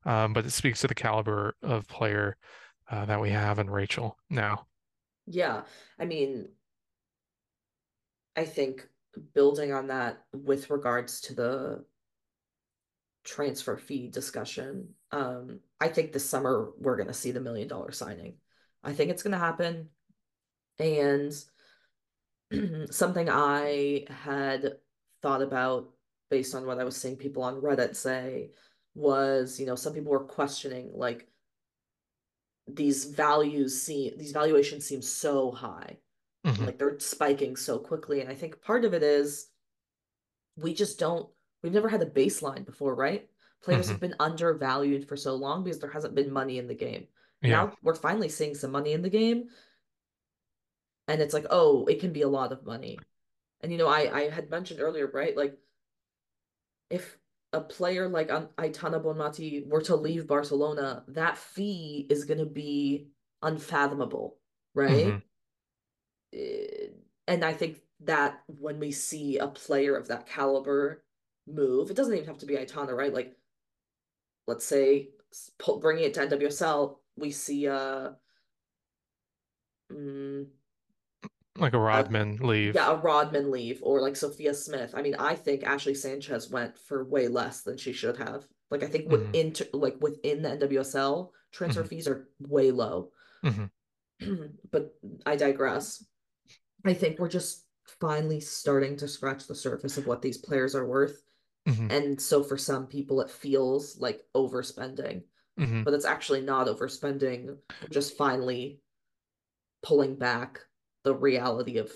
[0.04, 2.36] Um, but it speaks to the caliber of player
[2.90, 4.66] uh, that we have in Racheal now.
[5.26, 5.62] Yeah,
[5.98, 6.48] I mean,
[8.36, 8.86] I think
[9.34, 11.84] building on that with regards to the
[13.24, 17.92] transfer fee discussion, um, I think this summer we're going to see the million dollar
[17.92, 18.34] signing.
[18.82, 19.88] I think it's going to happen.
[20.78, 21.32] And
[22.90, 24.78] something I had
[25.22, 25.92] thought about
[26.30, 28.50] based on what I was seeing people on Reddit say
[28.94, 31.28] was, you know, some people were questioning like
[32.66, 35.98] these values seem these valuations seem so high.
[36.44, 38.20] hmm Like they're spiking so quickly.
[38.20, 39.48] And I think part of it is
[40.56, 41.28] we just don't
[41.62, 43.28] we've never had a baseline before, right?
[43.62, 46.74] Players hmm have been undervalued for so long because there hasn't been money in the
[46.74, 47.06] game.
[47.42, 47.66] Yeah.
[47.66, 49.48] Now we're finally seeing some money in the game,
[51.08, 52.98] and it's like, oh, it can be a lot of money.
[53.60, 55.36] And you know, I I had mentioned earlier, right?
[55.36, 55.58] Like
[56.90, 57.18] if
[57.52, 62.46] a player like An- Aitana Bonmati were to leave Barcelona, that fee is going to
[62.46, 63.08] be
[63.42, 64.38] unfathomable,
[64.74, 65.22] right?
[66.32, 66.88] Eh,
[67.26, 71.04] And I think that when we see a player of that caliber
[71.46, 73.12] move, it doesn't even have to be Aitana, right?
[73.14, 73.36] Like,
[74.46, 75.10] let's say
[75.80, 78.10] bringing it to NWSL, we see uh,
[81.58, 82.74] Like a uh Rodman leave.
[82.74, 84.92] yeah, a Rodman leave or like Sophia Smith.
[84.94, 88.46] I mean, I think Ashley Sanchez went for way less than she should have.
[88.70, 93.12] Like, I think hmm within like within the NWSL, transfer hmm fees are way low.
[93.42, 93.64] hmm
[94.70, 94.94] But
[95.26, 96.04] I digress.
[96.84, 97.66] I think we're just
[98.00, 101.22] finally starting to scratch the surface of what these players are worth.
[101.66, 105.24] hmm And so for some people, it feels like overspending,
[105.58, 107.46] hmm but it's actually not overspending.
[107.46, 108.80] We're just finally
[109.82, 110.60] pulling back
[111.04, 111.92] the reality of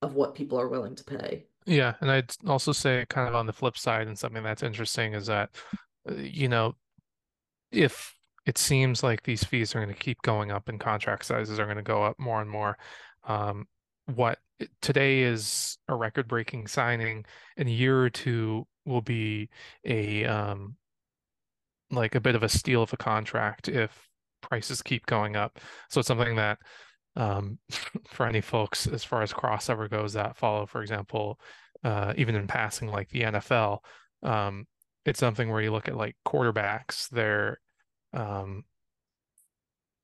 [0.00, 1.44] of what people are willing to pay.
[1.64, 5.14] Yeah, and I'd also say kind of on the flip side, and something that's interesting
[5.14, 5.50] is that,
[6.10, 6.74] uh, you know,
[7.70, 8.16] if
[8.46, 11.66] it seems like these fees are going to keep going up and contract sizes are
[11.66, 12.76] going to go up more and more.
[13.24, 13.68] Um,
[14.06, 14.38] what
[14.80, 17.24] today is a record-breaking signing
[17.56, 19.48] in a year or two will be
[19.84, 20.74] a um,
[21.90, 24.08] like a bit of a steal of a contract if
[24.40, 25.60] prices keep going up.
[25.88, 26.58] So it's something that
[27.16, 27.58] um,
[28.08, 31.38] for any folks as far as crossover goes that follow, for example,
[31.84, 33.78] uh, even in passing like the NFL,
[34.22, 34.66] um,
[35.04, 37.58] it's something where you look at like quarterbacks, their
[38.12, 38.64] um,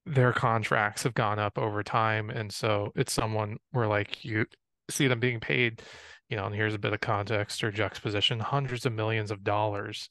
[0.06, 4.46] their contracts have gone up over time, and so it's someone where like you
[4.90, 5.82] see them being paid,
[6.28, 10.08] you know, and here's a bit of context or juxtaposition, hundreds of millions of dollars,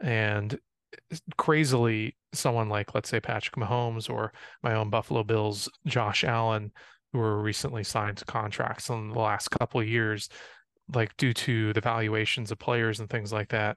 [0.00, 0.58] and
[1.36, 4.32] crazily, someone like let's say Patrick Mahomes or
[4.62, 6.72] my own Buffalo Bills Josh Allen,
[7.12, 10.28] who were recently signed to contracts in the last couple of years,
[10.92, 13.76] like due to the valuations of players and things like that,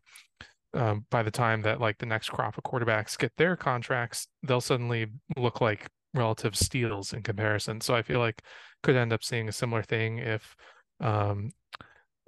[0.74, 4.62] um, by the time that like the next crop of quarterbacks get their contracts, they'll
[4.62, 7.82] suddenly look like relative steals in comparison.
[7.82, 8.42] So I feel like
[8.84, 10.56] could end up seeing a similar thing if
[11.00, 11.52] um,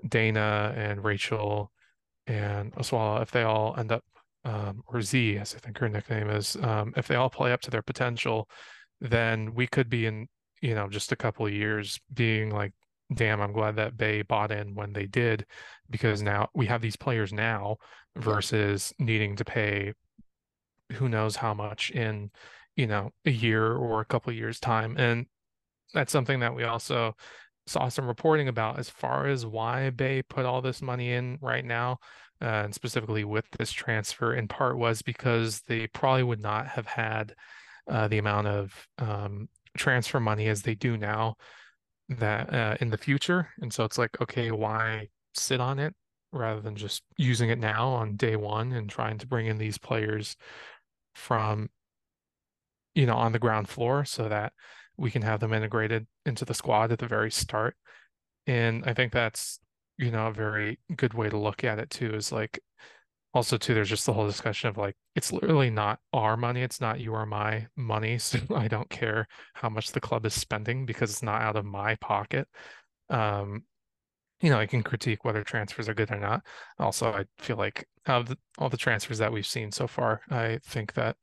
[0.06, 1.67] Deyna and Racheal
[2.27, 4.04] and Oshoala, if they all end up,
[4.43, 7.62] um, or Z, as I think her nickname is, um, if they all play up
[7.62, 8.49] to their potential,
[8.99, 10.27] then we could be in,
[10.62, 12.73] you know, just a couple of years being like
[13.13, 15.45] damn, I'm glad that Bay bought in when they did,
[15.89, 17.77] because now we have these players now
[18.15, 19.93] versus needing to pay
[20.93, 22.32] who knows how much in,
[22.75, 24.97] you know, a year or a couple of years time.
[24.97, 25.25] And
[25.93, 27.15] that's something that we also
[27.67, 31.63] saw some reporting about as far as why Bay put all this money in right
[31.63, 31.99] now,
[32.41, 36.88] uh, and specifically with this transfer in part was because they probably would not have
[36.88, 37.36] had
[37.89, 41.36] uh, the amount of um, transfer money as they do now
[42.10, 43.49] that uh, in the future.
[43.62, 45.93] And so it's like, okay, why sit on it
[46.34, 49.77] rather than just using it now on day one and trying to bring in these
[49.77, 50.36] players
[51.15, 51.69] from,
[52.95, 54.54] you know, on the ground floor so that
[54.97, 57.75] we can have them integrated into the squad at the very start.
[58.45, 59.60] And I think that's,
[60.02, 62.60] you know, a very good way to look at it too, is like
[63.34, 66.82] also too there's just the whole discussion of like it's literally not our money it's
[66.82, 70.86] not you or my money so i don't care how much the club is spending
[70.86, 72.48] because it's not out of my pocket.
[73.10, 73.64] Um
[74.42, 76.42] you know i can critique whether transfers are good or not.
[76.80, 80.22] Also i feel like out of the, all the transfers that we've seen so far
[80.30, 81.16] i think that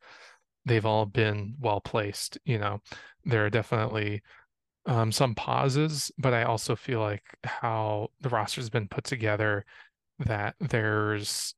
[0.64, 2.80] they've all been well placed you know.
[3.24, 4.22] There are definitely
[4.88, 9.64] um, some pauses but i also feel like how the roster's been put together
[10.18, 11.54] that there's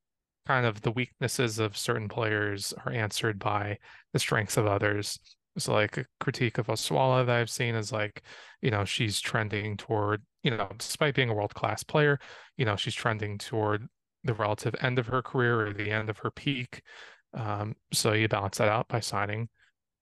[0.46, 3.78] kind of the weaknesses of certain players are answered by
[4.12, 5.18] the strengths of others.
[5.58, 8.22] So like a critique of Oshoala that I've seen is like,
[8.62, 12.18] you know, she's trending toward, you know, despite being a world-class player,
[12.56, 13.86] you know, she's trending toward
[14.24, 16.82] the relative end of her career or the end of her peak.
[17.34, 19.48] Um, so you balance that out by signing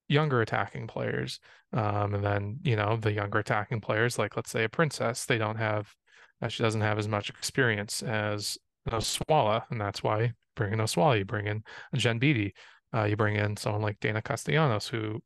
[0.08, 1.40] younger attacking players.
[1.72, 5.38] Um, and then, you know, the younger attacking players, like let's say a princess, they
[5.38, 5.94] don't have,
[6.42, 10.78] uh, she doesn't have as much experience as Oshoala, and that's why you bring in
[10.78, 11.62] Oshoala, you bring in
[11.94, 12.54] Jen Beattie,
[12.94, 15.20] uh, you bring in someone like Deyna Castellanos, who,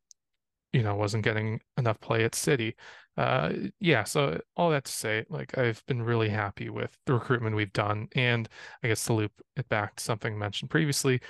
[0.73, 2.75] you know, wasn't getting enough play at City.
[3.15, 7.55] Uh, yeah, so all that to say, like I've been really happy with the recruitment
[7.55, 8.49] we've done, and
[8.83, 11.21] I guess to loop it back to something mentioned previously,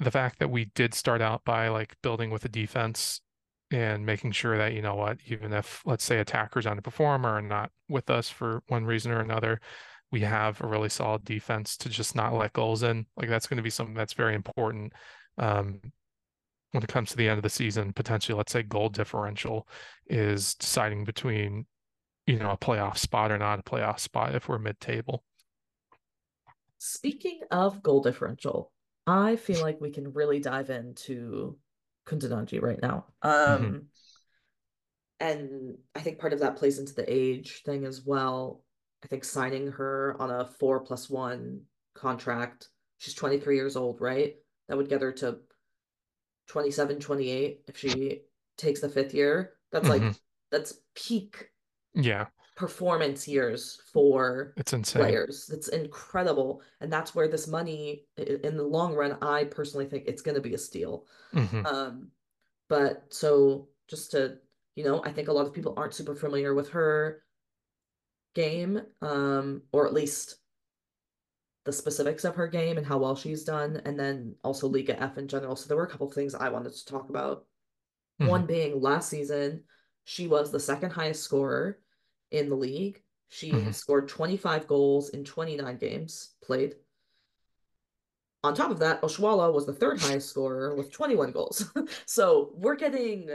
[0.00, 3.20] the fact that we did start out by like building with a defense
[3.70, 7.42] and making sure that you know what, even if let's say attackers underperform or are
[7.42, 9.60] not with us for one reason or another,
[10.10, 13.06] we have a really solid defense to just not let goals in.
[13.16, 14.92] Like that's going to be something that's very important
[15.38, 15.80] um,
[16.72, 17.92] when it comes to the end of the season.
[17.92, 19.66] Potentially, let's say goal differential
[20.06, 21.66] is deciding between
[22.26, 25.24] you know a playoff spot or not a playoff spot if we're mid-table.
[26.78, 28.70] Speaking of goal differential,
[29.06, 31.58] I feel like we can really dive into
[32.06, 33.06] Kundananji right now.
[33.22, 33.76] Um, mm-hmm.
[35.20, 38.62] And I think part of that plays into the age thing as well.
[39.02, 41.62] I think signing her on a four plus one
[41.94, 42.68] contract.
[42.98, 44.34] She's 23 years old, right?
[44.68, 45.38] That would get her to
[46.48, 48.22] 27, 28 if she
[48.56, 49.52] takes the fifth year.
[49.70, 50.06] That's mm-hmm.
[50.06, 50.16] like
[50.50, 51.50] that's peak
[51.94, 52.26] yeah
[52.56, 55.02] performance years for it's insane.
[55.02, 55.50] players.
[55.52, 56.62] It's incredible.
[56.80, 60.54] And that's where this money in the long run, I personally think it's gonna be
[60.54, 61.06] a steal.
[61.34, 61.66] Mm-hmm.
[61.66, 62.08] Um
[62.68, 64.38] but so just to
[64.76, 67.22] you know, I think a lot of people aren't super familiar with her
[68.34, 70.36] game, um, or at least
[71.64, 75.16] the specifics of her game and how well she's done, and then also Liga F
[75.16, 75.56] in general.
[75.56, 77.46] So there were a couple of things I wanted to talk about.
[78.20, 78.30] Mm-hmm.
[78.30, 79.62] One being last season,
[80.04, 81.78] she was the second highest scorer
[82.34, 83.00] in the league.
[83.28, 83.70] She mm-hmm.
[83.70, 86.74] scored 25 goals in 29 games played.
[88.42, 91.72] on top of that, Oshoala was the third highest scorer with 21 goals.
[92.06, 93.30] so we're getting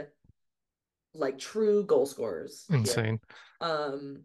[1.14, 2.66] like true goal scorers.
[2.70, 3.18] Insane.
[3.60, 3.68] Here.
[3.68, 4.22] Um,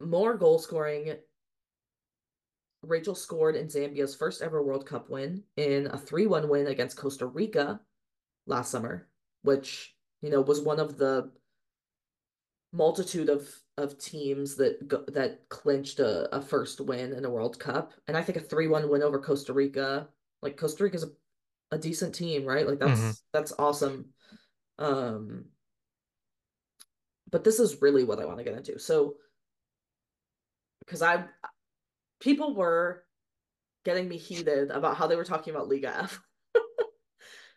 [0.00, 1.14] more goal scoring.
[2.84, 7.26] Racheal scored in Zambia's first ever World Cup win in a 3-1 win against Costa
[7.26, 7.80] Rica
[8.46, 9.08] last summer,
[9.42, 11.30] which, you know, was one of the
[12.72, 13.48] multitude of
[13.78, 17.92] of teams that go, that clinched a, a first win in a World Cup.
[18.06, 20.08] And I think a 3-1 win over Costa Rica,
[20.42, 21.08] like Costa Rica's a,
[21.74, 22.66] a decent team, right?
[22.66, 23.10] Like that's mm-hmm.
[23.32, 24.06] that's awesome.
[24.78, 25.46] Um
[27.30, 28.78] but this is really what I want to get into.
[28.78, 29.16] So
[30.80, 31.24] because I
[32.20, 33.04] people were
[33.84, 36.20] getting me heated about how they were talking about Liga F.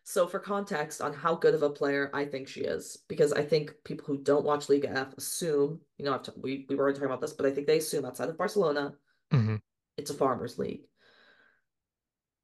[0.08, 3.42] so for context on how good of a player I think she is, because I
[3.42, 6.84] think people who don't watch Liga F assume, you know, I've t- we we were
[6.84, 8.94] already talking about this, but I think they assume outside of Barcelona,
[9.34, 9.56] mm-hmm.
[9.98, 10.84] it's a farmers league.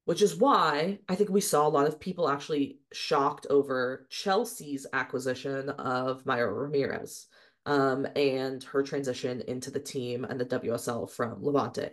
[0.06, 4.84] Which is why I think we saw a lot of people actually shocked over Chelsea's
[4.92, 7.28] acquisition of Mayra Ramirez
[7.64, 11.90] um, and her transition into the team and the WSL from Levante.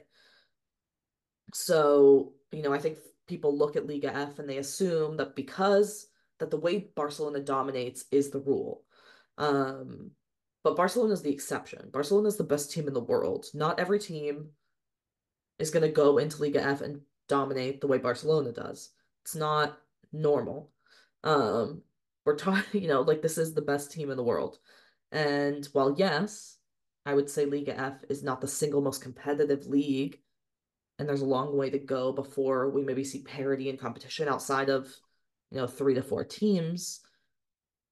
[1.53, 2.97] So, you know, I think
[3.29, 6.07] people look at Liga F and they assume that because
[6.39, 8.83] that the way Barcelona dominates is the rule.
[9.37, 10.11] Um,
[10.63, 11.89] but Barcelona is the exception.
[11.93, 13.45] Barcelona is the best team in the world.
[13.53, 14.49] Not every team
[15.59, 18.89] is going to go into Liga F and dominate the way Barcelona does.
[19.23, 19.77] It's not
[20.11, 20.71] normal.
[21.23, 21.83] Um,
[22.25, 24.57] we're talking, you know, like this is the best team in the world.
[25.11, 26.57] And while yes,
[27.05, 30.19] I would say Liga F is not the single most competitive league,
[30.99, 34.69] and there's a long way to go before we maybe see parity and competition outside
[34.69, 34.93] of,
[35.49, 36.99] you know, three to four teams,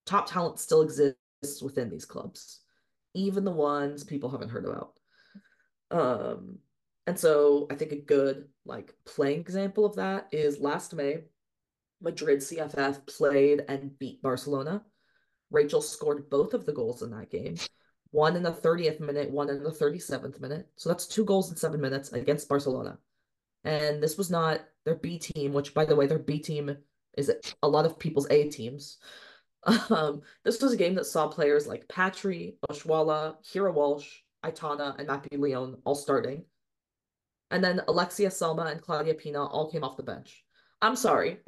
[0.05, 2.59] top talent still exists within these clubs,
[3.15, 4.93] even the ones people haven't heard about.
[5.89, 6.59] Um,
[7.07, 11.23] and so I think a good like playing example of that is last May,
[12.01, 14.83] Madrid CFF played and beat Barcelona
[15.53, 17.55] Racheal scored both of the goals in that game.
[18.11, 20.67] One in the 30th minute, one in the 37th minute.
[20.75, 22.97] So that's two goals in seven minutes against Barcelona.
[23.63, 26.77] And this was not their B team, which, by the way, their B team
[27.17, 27.31] is
[27.61, 28.97] a lot of people's A teams.
[29.89, 34.07] Um, this was a game that saw players like Patri, Oshoala, Keira Walsh,
[34.45, 36.45] Aitana, and Mapi Leon all starting.
[37.51, 40.45] And then Alexia Salma and Claudia Pina all came off the bench.
[40.81, 41.39] I'm sorry.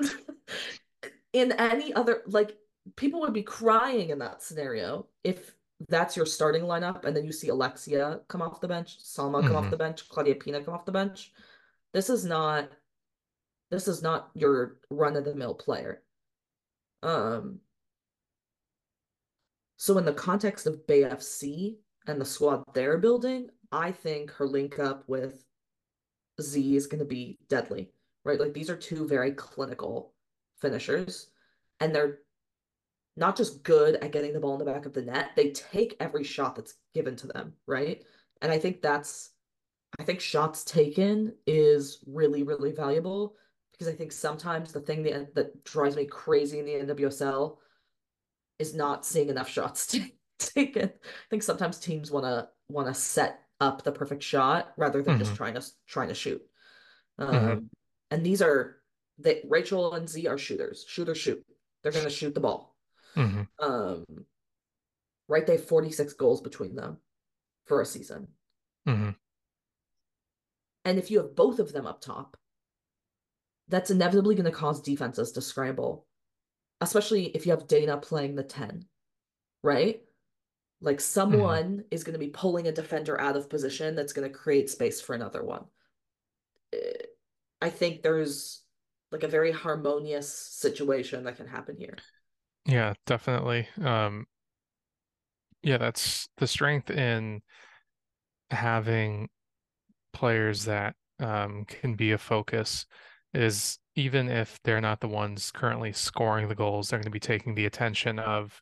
[1.33, 2.57] in any other, like,
[2.95, 5.53] people would be crying in that scenario if
[5.87, 9.51] that's your starting lineup and then you see Alexia come off the bench, Salma come
[9.51, 9.55] mm-hmm.
[9.55, 11.31] off the bench, Claudia Pina come off the bench.
[11.93, 12.69] This is not
[13.71, 16.01] this is not your run of the mill player.
[17.01, 17.59] Um
[19.77, 21.77] so in the context of Bay FC
[22.07, 25.45] and the squad they're building, I think her link up with
[26.41, 27.91] Z is going to be deadly,
[28.25, 28.39] right?
[28.39, 30.13] Like these are two very clinical
[30.59, 31.29] finishers
[31.79, 32.19] and they're
[33.17, 35.95] not just good at getting the ball in the back of the net, they take
[35.99, 38.03] every shot that's given to them, right?
[38.41, 39.31] And I think that's
[39.97, 43.35] I think shots taken is really, really valuable
[43.71, 47.57] because I think sometimes the thing that, that drives me crazy in the NWSL
[48.59, 49.87] is not seeing enough shots
[50.39, 50.89] taken.
[50.89, 55.15] I think sometimes teams want to want to set up the perfect shot rather than
[55.15, 55.23] mm-hmm.
[55.23, 56.41] just trying to trying to shoot.
[57.19, 57.35] Mm-hmm.
[57.35, 57.65] Um, mm-hmm.
[58.11, 58.77] And these are
[59.19, 60.85] that Racheal and Z are shooters.
[60.87, 61.43] Shoot or shoot.
[61.81, 62.68] They're going to shoot the ball.
[63.15, 63.41] Mm-hmm.
[63.59, 64.05] Um,
[65.27, 66.97] right, they have 46 goals between them
[67.65, 68.27] for a season.
[68.87, 69.11] Mm-hmm.
[70.85, 72.37] And if you have both of them up top,
[73.67, 76.07] that's inevitably going to cause defenses to scramble,
[76.81, 78.85] especially if you have Deyna playing the 10,
[79.63, 80.01] right?
[80.81, 81.81] Like someone mm-hmm.
[81.91, 85.01] is going to be pulling a defender out of position that's going to create space
[85.01, 85.65] for another one.
[86.73, 87.03] Eh,
[87.61, 88.63] I think there's
[89.11, 91.97] like a very harmonious situation that can happen here.
[92.69, 93.67] Yeah, definitely.
[93.81, 94.27] Um,
[95.61, 97.41] yeah, that's the strength in
[98.51, 99.29] having
[100.13, 102.87] players that um, can be a focus
[103.33, 107.19] is even if they're not the ones currently scoring the goals, they're going to be
[107.19, 108.61] taking the attention of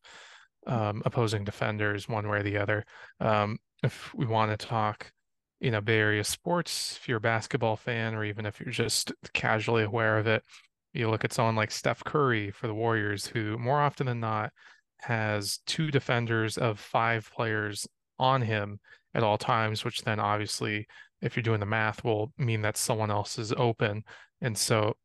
[0.67, 2.85] um, opposing defenders one way or the other.
[3.19, 5.11] Um, if we want to talk,
[5.61, 9.13] you know, Bay Area sports, if you're a basketball fan, or even if you're just
[9.33, 10.43] casually aware of it,
[10.93, 14.51] you look at someone like Steph Curry for the Warriors, who more often than not
[14.99, 17.87] has two defenders of five players
[18.19, 18.79] on him
[19.13, 20.87] at all times, which then obviously,
[21.21, 24.03] if you're doing the math, will mean that someone else is open.
[24.41, 24.95] And so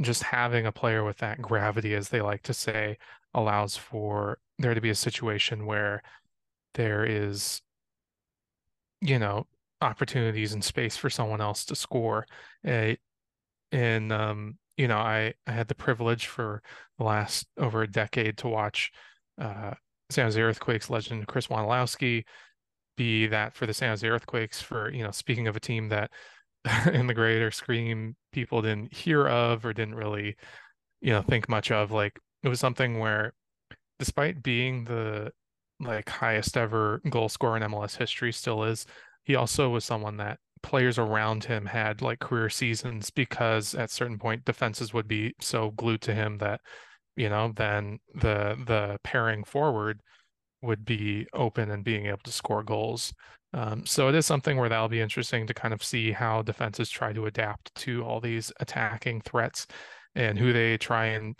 [0.00, 2.96] just having a player with that gravity, as they like to say,
[3.34, 6.02] allows for there to be a situation where
[6.74, 7.60] there is,
[9.00, 9.46] you know,
[9.80, 12.26] opportunities and space for someone else to score.
[12.66, 12.94] Uh,
[13.72, 16.62] and um, you know, I I had the privilege for
[16.96, 18.90] the last over a decade to watch
[19.38, 19.74] uh,
[20.08, 22.24] San Jose Earthquakes legend Chris Wondolowski
[22.96, 24.62] be that for the San Jose Earthquakes.
[24.62, 26.10] For you know, speaking of a team that
[26.94, 30.36] in the greater scream people didn't hear of or didn't really
[31.02, 33.34] you know think much of, like it was something where,
[33.98, 35.30] despite being the
[35.78, 38.86] like highest ever goal scorer in MLS history, still is.
[39.24, 44.18] He also was someone that players around him had like career seasons because at certain
[44.18, 46.60] point defenses would be so glued to him that
[47.16, 50.00] you know then the the pairing forward
[50.62, 53.12] would be open and being able to score goals.
[53.52, 56.90] Um, so it is something where that'll be interesting to kind of see how defenses
[56.90, 59.66] try to adapt to all these attacking threats
[60.14, 61.34] and who they try and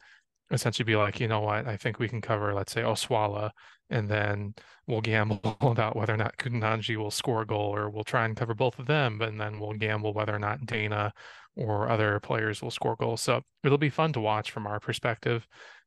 [0.50, 3.50] essentially be like, you know what, I think we can cover, let's say, Oshoala,
[3.91, 4.55] and then
[4.86, 8.36] we'll gamble about whether or not Kundananji will score a goal, or we'll try and
[8.36, 11.12] cover both of them, and then we'll gamble whether or not Deyna
[11.57, 13.20] or other players will score goals.
[13.20, 15.47] So it'll be fun to watch from our perspective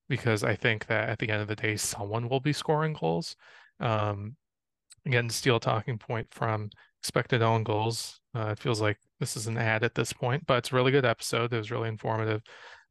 [0.10, 3.36] because I think that at the end of the day, someone will be scoring goals.
[3.80, 4.36] Um,
[5.06, 6.70] again, steal talking point from
[7.02, 8.20] expected own goals.
[8.36, 10.92] Uh, it feels like this is an ad at this point, but it's a really
[10.92, 11.54] good episode.
[11.54, 12.42] It was really informative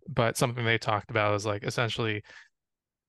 [0.09, 2.23] but something they talked about is like essentially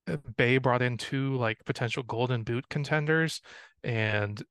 [0.07, 3.41] Uh, Bay brought in two like potential golden boot contenders
[3.83, 4.43] and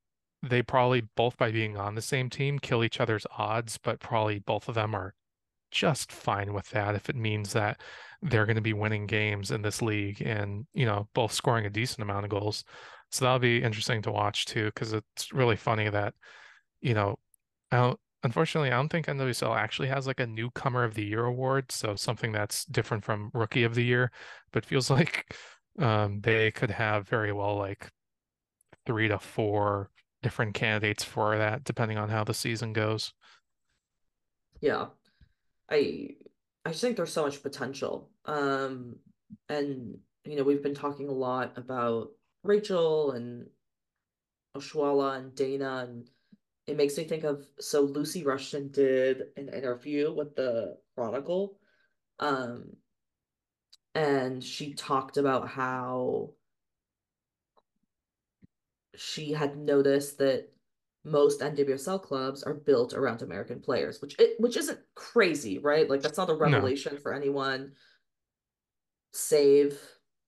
[0.43, 4.41] they probably both by being on the same team kill each other's odds, but probably
[4.41, 5.15] both of them are
[5.71, 7.81] just fine with that if it means that
[8.23, 11.71] they're going to be winning games in this league and you know both scoring a
[11.71, 12.65] decent amount of goals.
[13.11, 16.15] So that'll be interesting to watch too because it's really funny that
[16.81, 17.19] you know
[17.71, 21.25] I don't Unfortunately, I don't think NWSL actually has like a newcomer of the year
[21.25, 24.13] award, so something that's different from rookie of the year,
[24.53, 25.37] but feels like
[25.79, 27.91] um, they could have very well like
[28.87, 29.91] three to four
[30.23, 33.13] different candidates for that, depending on how the season goes.
[34.61, 34.87] Yeah,
[35.69, 36.11] I
[36.65, 38.97] I just think there's so much potential, um,
[39.49, 42.11] and you know we've been talking a lot about
[42.47, 43.47] Racheal and
[44.57, 46.09] Oshoala and Deyna and
[46.73, 51.59] it makes me think of so Lucy Rushton did an interview with the Chronicle,
[52.19, 52.65] um,
[53.95, 56.31] and she talked about how
[58.97, 60.49] she had noticed that
[61.05, 65.91] most NWSL clubs are built around American players, which it which isn't crazy, right?
[65.91, 67.01] Like that's not a revelation no.
[67.01, 67.73] for anyone,
[69.13, 69.79] save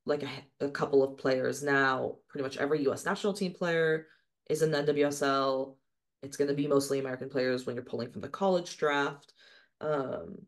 [0.05, 2.17] like a, a couple of players now.
[2.29, 3.07] Pretty much every U.S.
[3.07, 4.09] national team player
[4.51, 5.77] is an NWSL
[6.25, 9.33] it's going to be mostly American players when you're pulling from the college draft.
[9.81, 10.47] Um,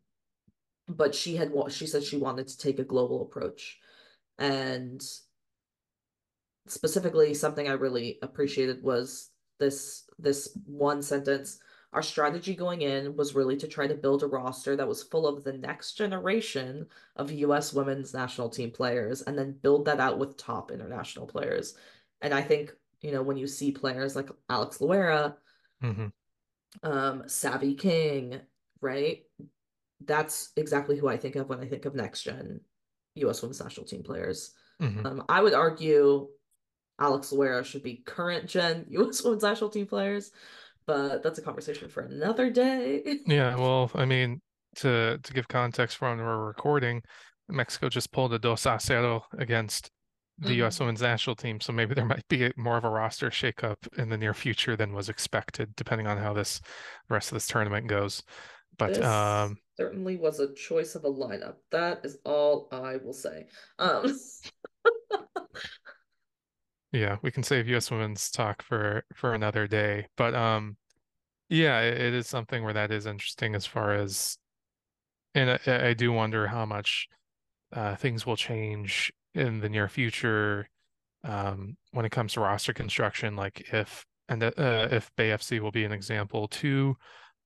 [0.88, 3.78] but she had she said she wanted to take a global approach,
[4.38, 5.02] and
[6.66, 11.58] specifically something I really appreciated was this this one sentence.
[11.92, 15.26] Our strategy going in was really to try to build a roster that was full
[15.26, 20.18] of the next generation of US women's national team players and then build that out
[20.18, 21.74] with top international players.
[22.20, 25.36] And I think, you know, when you see players like Alex Loera
[25.82, 26.06] mm-hmm.
[26.82, 28.40] um, Savy King,
[28.80, 29.22] right?
[30.04, 32.60] That's exactly who I think of when I think of next gen
[33.16, 33.42] U.S.
[33.42, 34.52] Women's National Team players.
[34.80, 35.06] Mm-hmm.
[35.06, 36.28] Um, I would argue
[36.98, 39.22] Alex Loera should be current gen U.S.
[39.22, 40.32] Women's National Team players,
[40.86, 43.18] but that's a conversation for another day.
[43.26, 44.40] yeah, well, I mean,
[44.76, 47.02] to to give context for when we're recording,
[47.48, 49.90] Mexico just pulled a dos a cero against
[50.38, 50.58] the mm-hmm.
[50.58, 50.80] U.S.
[50.80, 51.60] women's national team.
[51.60, 54.92] So maybe there might be more of a roster shakeup in the near future than
[54.92, 56.60] was expected, depending on how this
[57.08, 58.22] rest of this tournament goes.
[58.78, 61.54] But this um, certainly was a choice of a lineup.
[61.70, 63.46] That is all I will say.
[63.78, 64.18] Um.
[66.92, 67.90] yeah, we can save U.S.
[67.90, 70.06] women's talk for for another day.
[70.18, 70.76] But um,
[71.48, 74.36] yeah, it, it is something where that is interesting as far as,
[75.34, 77.08] and I, I do wonder how much
[77.72, 80.68] uh, things will change in the near future
[81.24, 84.52] um, when it comes to roster construction, like if and uh,
[84.90, 86.96] if Bay FC will be an example to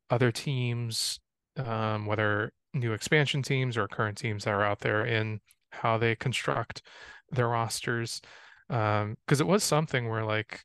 [0.08, 1.20] other teams,
[1.56, 5.40] um, whether new expansion teams or current teams that are out there in
[5.72, 6.82] how they construct
[7.30, 8.20] their rosters.
[8.68, 10.60] Because um, it was something where, like,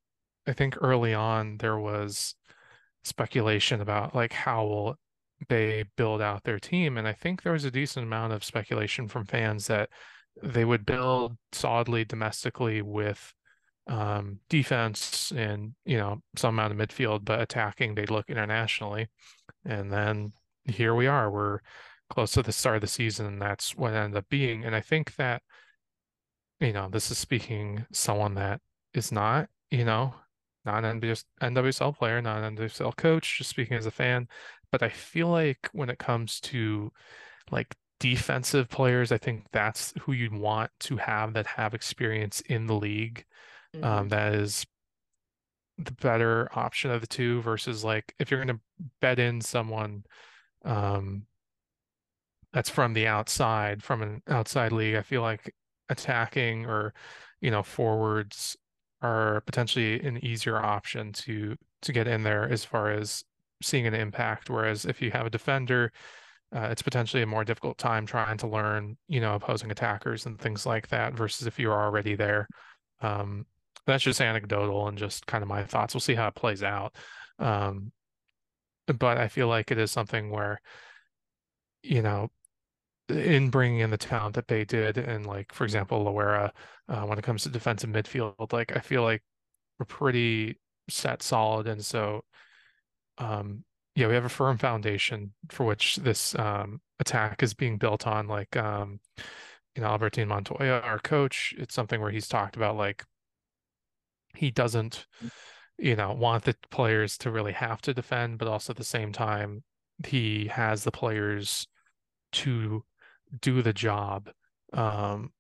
[0.48, 2.36] I think early on there was
[3.04, 4.96] speculation about like how will
[5.50, 9.08] they build out their team, and I think there was a decent amount of speculation
[9.08, 9.90] from fans that
[10.44, 13.34] they would build solidly domestically with
[13.88, 19.08] um, defense and you know some amount of midfield, but attacking they'd look internationally,
[19.64, 20.34] and then
[20.66, 21.30] here we are.
[21.30, 21.60] We're
[22.10, 24.66] close to the start of the season, and that's what ended up being.
[24.66, 25.42] And I think that
[26.60, 28.62] you know this is speaking someone that
[28.94, 30.14] is not you know
[30.66, 34.28] not an NWSL player, not an NWSL coach, just speaking as a fan.
[34.72, 36.92] But I feel like when it comes to
[37.52, 42.68] like defensive players, I think that's who you'd want to have that have experience in
[42.68, 43.26] the league.
[43.76, 44.00] Um, mm-hmm.
[44.00, 44.66] Um, that is
[45.78, 50.06] the better option of the two versus like if you're going to bet in someone
[50.64, 51.24] um,
[52.54, 55.54] that's from the outside, from an outside league, I feel like
[55.90, 56.94] attacking or
[57.42, 58.58] you know forwards
[59.02, 63.24] are potentially an easier option to to get in there as far as
[63.62, 64.50] seeing an impact.
[64.50, 65.92] Whereas if you have a defender,
[66.54, 70.40] uh, it's potentially a more difficult time trying to learn, you know, opposing attackers and
[70.40, 72.48] things like that versus if you're already there.
[73.02, 73.46] Um,
[73.86, 75.94] that's just anecdotal and just kind of my thoughts.
[75.94, 76.96] We'll see how it plays out.
[77.40, 77.92] Um,
[78.88, 80.62] but I feel like it is something where,
[81.84, 82.30] you know,
[83.10, 86.52] in bringing in the talent that they did, and like for example, Loera,
[86.90, 89.24] uh, when it comes to defensive midfield, like I feel like
[89.78, 92.24] we're pretty set solid, and so
[93.18, 93.64] um,
[93.96, 98.28] yeah, we have a firm foundation for which this um, attack is being built on.
[98.28, 99.00] Like um,
[99.76, 103.04] you know, Albertin Montoya, our coach, it's something where he's talked about like
[104.36, 105.06] he doesn't
[105.78, 109.14] you know want the players to really have to defend, but also at the same
[109.14, 109.64] time
[110.06, 111.68] he has the players
[112.34, 112.84] to
[113.42, 114.30] do the job.
[114.74, 115.32] Um,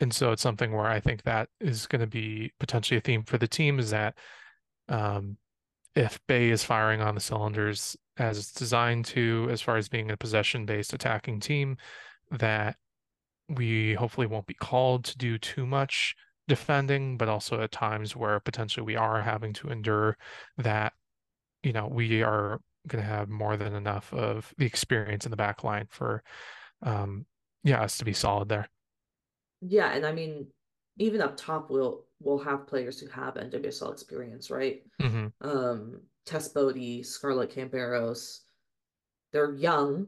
[0.00, 3.22] and so it's something where I think that is going to be potentially a theme
[3.22, 4.16] for the team is that
[4.88, 5.36] um,
[5.94, 10.10] if Bay is firing on the cylinders as it's designed to, as far as being
[10.10, 11.76] a possession based attacking team,
[12.30, 12.76] that
[13.48, 16.14] we hopefully won't be called to do too much
[16.48, 20.16] defending, but also at times where potentially we are having to endure
[20.58, 20.92] that,
[21.62, 25.36] you know, we are going to have more than enough of the experience in the
[25.36, 26.22] back line for
[26.82, 27.26] um,
[27.62, 28.68] yeah, us to be solid there.
[29.60, 30.48] Yeah, and I mean,
[30.98, 34.82] even up top, we'll we'll have players who have NWSL experience, right?
[35.00, 35.26] Mm-hmm.
[35.40, 38.40] Um, Tess Boade, Scarlett Camberos,
[39.32, 40.06] they're young,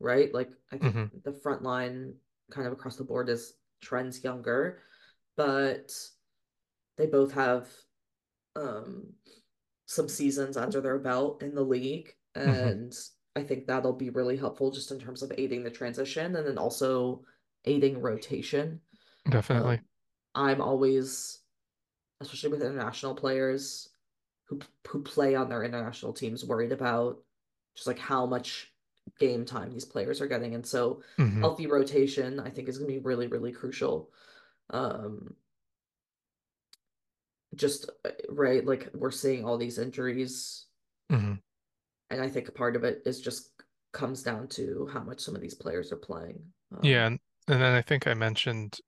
[0.00, 0.32] right?
[0.32, 1.18] Like I think mm-hmm.
[1.24, 2.14] the front line
[2.50, 4.80] kind of across the board is trends younger,
[5.36, 5.92] but
[6.96, 7.68] they both have
[8.56, 9.04] um
[9.86, 12.48] some seasons under their belt in the league mm-hmm.
[12.48, 13.40] and mm-hmm.
[13.40, 16.56] I think that'll be really helpful just in terms of aiding the transition and then
[16.56, 17.22] also
[17.66, 18.80] aiding rotation.
[19.30, 19.76] Definitely.
[19.76, 19.84] Um,
[20.36, 21.40] I'm always,
[22.20, 23.88] especially with international players
[24.44, 27.18] who who play on their international teams, worried about
[27.74, 28.72] just like how much
[29.18, 31.40] game time these players are getting, and so mm-hmm.
[31.40, 34.10] healthy rotation I think is going to be really really crucial.
[34.70, 35.34] Um,
[37.56, 37.90] just
[38.28, 40.66] right, like we're seeing all these injuries.
[41.10, 41.34] Mm-hmm
[42.10, 43.50] and I think a part of it is just
[43.92, 46.40] comes down to how much some of these players are playing.
[46.72, 47.18] Um, yeah, and,
[47.48, 48.78] and then I think I mentioned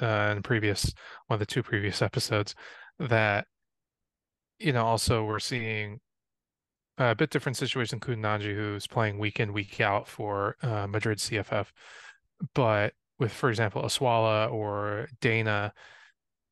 [0.00, 0.92] uh, in previous
[1.26, 2.54] one of the two previous episodes
[2.98, 3.46] that
[4.58, 6.00] you know also we're seeing
[6.98, 8.00] a bit different situation.
[8.00, 11.66] Kundananji, who's playing week in week out for uh, Madrid CFF,
[12.54, 15.70] but with, for example, Oshoala or Deyna,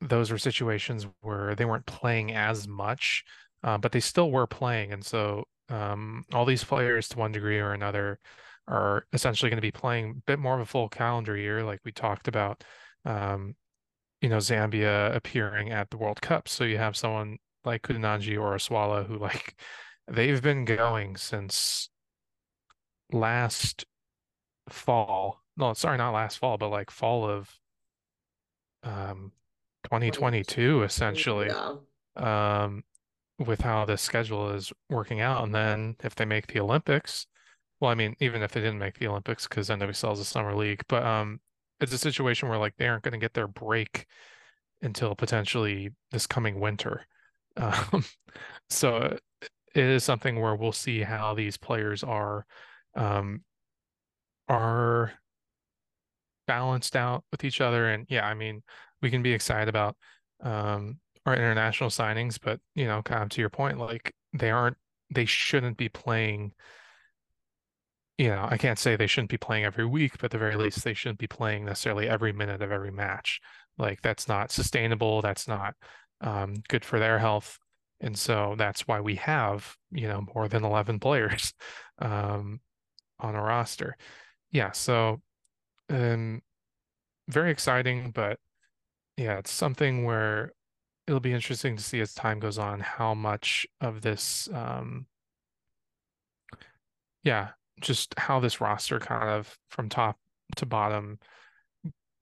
[0.01, 3.23] those were situations where they weren't playing as much,
[3.63, 7.59] uh, but they still were playing, and so um, all these players, to one degree
[7.59, 8.19] or another,
[8.67, 11.79] are essentially going to be playing a bit more of a full calendar year, like
[11.83, 12.63] we talked about.
[13.05, 13.55] Um,
[14.21, 16.47] you know, Zambia appearing at the World Cup.
[16.47, 19.55] So you have someone like Kundananji or Oshoala who, like,
[20.07, 21.89] they've been going since
[23.11, 23.85] last
[24.69, 25.43] fall.
[25.57, 27.49] No, sorry, not last fall, but like fall of
[28.83, 29.31] um
[29.83, 31.47] 2022, essentially.
[31.47, 31.75] Yeah.
[32.15, 32.83] Um,
[33.39, 35.43] with how the schedule is working out.
[35.43, 37.27] And then if they make the Olympics,
[37.79, 40.55] well, I mean, even if they didn't make the Olympics, because NWSL is a summer
[40.55, 41.39] league, but um,
[41.79, 44.05] it's a situation where like they aren't going to get their break
[44.81, 47.05] until potentially this coming winter.
[47.55, 48.03] Um,
[48.71, 49.15] so
[49.75, 52.47] it is something where we'll see how these players are
[52.95, 53.43] um,
[54.47, 55.13] are
[56.47, 57.89] balanced out with each other.
[57.89, 58.63] And yeah, I mean,
[59.01, 59.95] we can be excited about
[60.41, 64.77] um, are international signings, but you know, kind of to your point, like they aren't,
[65.13, 66.53] they shouldn't be playing.
[68.17, 70.55] You know, I can't say they shouldn't be playing every week, but at the very
[70.55, 73.39] least, they shouldn't be playing necessarily every minute of every match.
[73.77, 75.21] Like that's not sustainable.
[75.21, 75.73] That's not
[76.21, 77.57] um, good for their health,
[78.01, 81.53] and so that's why we have you know more than eleven players
[81.99, 82.59] um,
[83.19, 83.97] on a roster.
[84.51, 85.21] Yeah, so
[85.89, 86.41] um,
[87.29, 88.39] very exciting, but
[89.17, 90.53] yeah, it's something where
[91.07, 95.05] it'll be interesting to see as time goes on how much of this um
[97.23, 97.51] yeah
[97.81, 100.17] just how this roster kind of from top
[100.55, 101.19] to bottom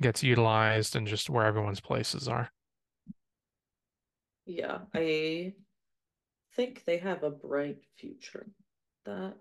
[0.01, 2.49] gets utilized and just where everyone's places are
[4.45, 5.53] Yeah, I
[6.55, 8.47] think they have a bright future.
[9.05, 9.35] That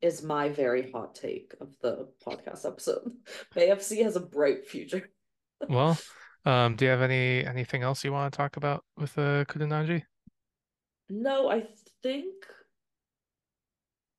[0.00, 3.10] is my very hot take of the podcast episode.
[3.56, 5.08] AFC has a bright future.
[5.68, 5.96] Well,
[6.44, 10.02] um, do you have any anything else you want to talk about with uh, Kundananji?
[11.08, 11.64] No, I
[12.02, 12.34] think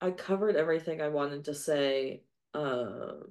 [0.02, 2.24] I covered everything I wanted to say.
[2.54, 3.24] Um,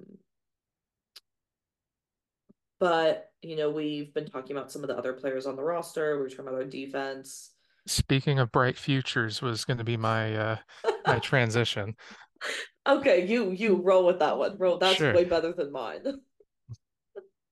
[2.79, 6.15] but you know, we've been talking about some of the other players on the roster.
[6.15, 7.51] We were talking about our defense.
[7.87, 10.57] Speaking of bright futures was going to be my uh
[11.05, 11.95] my transition.
[12.87, 14.57] Okay, you you roll with that one.
[14.57, 14.77] Roll.
[14.77, 15.13] That's Sure.
[15.13, 16.03] way better than mine.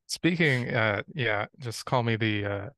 [0.08, 2.70] Speaking, uh, yeah, just call me the uh,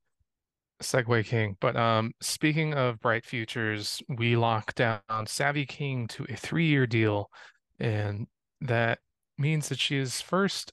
[0.82, 1.56] Segue King.
[1.60, 7.30] But um, speaking of bright futures, we locked down Savy King to a three-year deal,
[7.78, 8.26] and
[8.60, 8.98] that
[9.38, 10.72] means that she is first,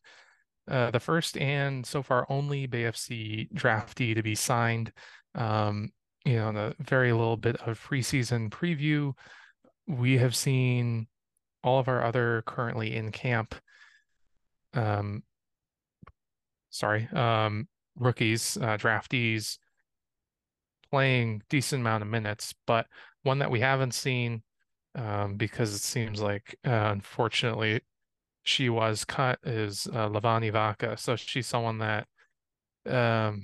[0.69, 4.91] uh, the first and so far only BFC draftee to be signed.
[5.35, 5.89] Um,
[6.25, 9.13] you know, in a very little bit of preseason preview,
[9.87, 11.07] we have seen
[11.63, 13.55] all of our other currently in camp
[14.73, 15.23] um,
[16.69, 19.57] sorry, um, rookies, uh, draftees
[20.93, 22.85] playing decent amount of minutes, but
[23.23, 24.43] one that we haven't seen
[24.93, 27.81] um, because it seems like uh, unfortunately
[28.43, 30.95] she was cut is uh, Lavani Vaca.
[30.95, 32.05] So she's someone that
[32.87, 33.43] um,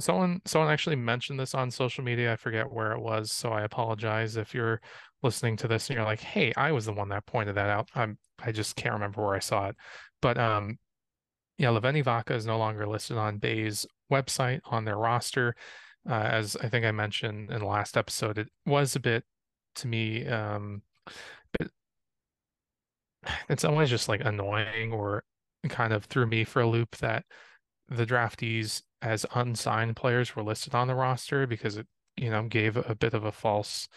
[0.00, 2.32] someone someone actually mentioned this on social media.
[2.32, 4.80] I forget where it was, so I apologize if you're
[5.22, 7.90] listening to this and you're like, "Hey, I was the one that pointed that out."
[7.94, 9.76] I'm I just can't remember where I saw it,
[10.20, 10.78] but um,
[11.58, 15.54] yeah, Laveni Vaca is no longer listed on Bay's website on their roster.
[16.08, 19.24] Uh, as I think I mentioned in the last episode, it was a bit
[19.76, 20.82] to me, um,
[21.58, 21.70] bit,
[23.48, 25.24] it's always just like annoying or
[25.68, 27.24] kind of threw me for a loop that
[27.88, 31.86] the draftees as unsigned players were listed on the roster because it,
[32.16, 33.88] you know, gave a bit of a false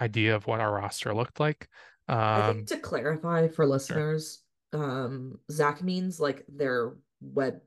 [0.00, 1.68] idea of what our roster looked like.
[2.08, 4.42] Um, I think um, to clarify for listeners,
[4.74, 4.82] sure.
[4.82, 7.60] um, Zach means like their web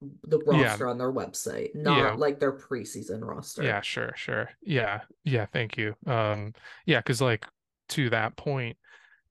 [0.00, 0.90] the roster yeah.
[0.90, 2.12] on their website, not yeah.
[2.14, 3.62] like their preseason roster.
[3.62, 4.50] Yeah, sure, sure.
[4.62, 5.94] Yeah, yeah, thank you.
[6.06, 6.52] Um,
[6.86, 7.46] yeah, because like
[7.90, 8.76] to that point,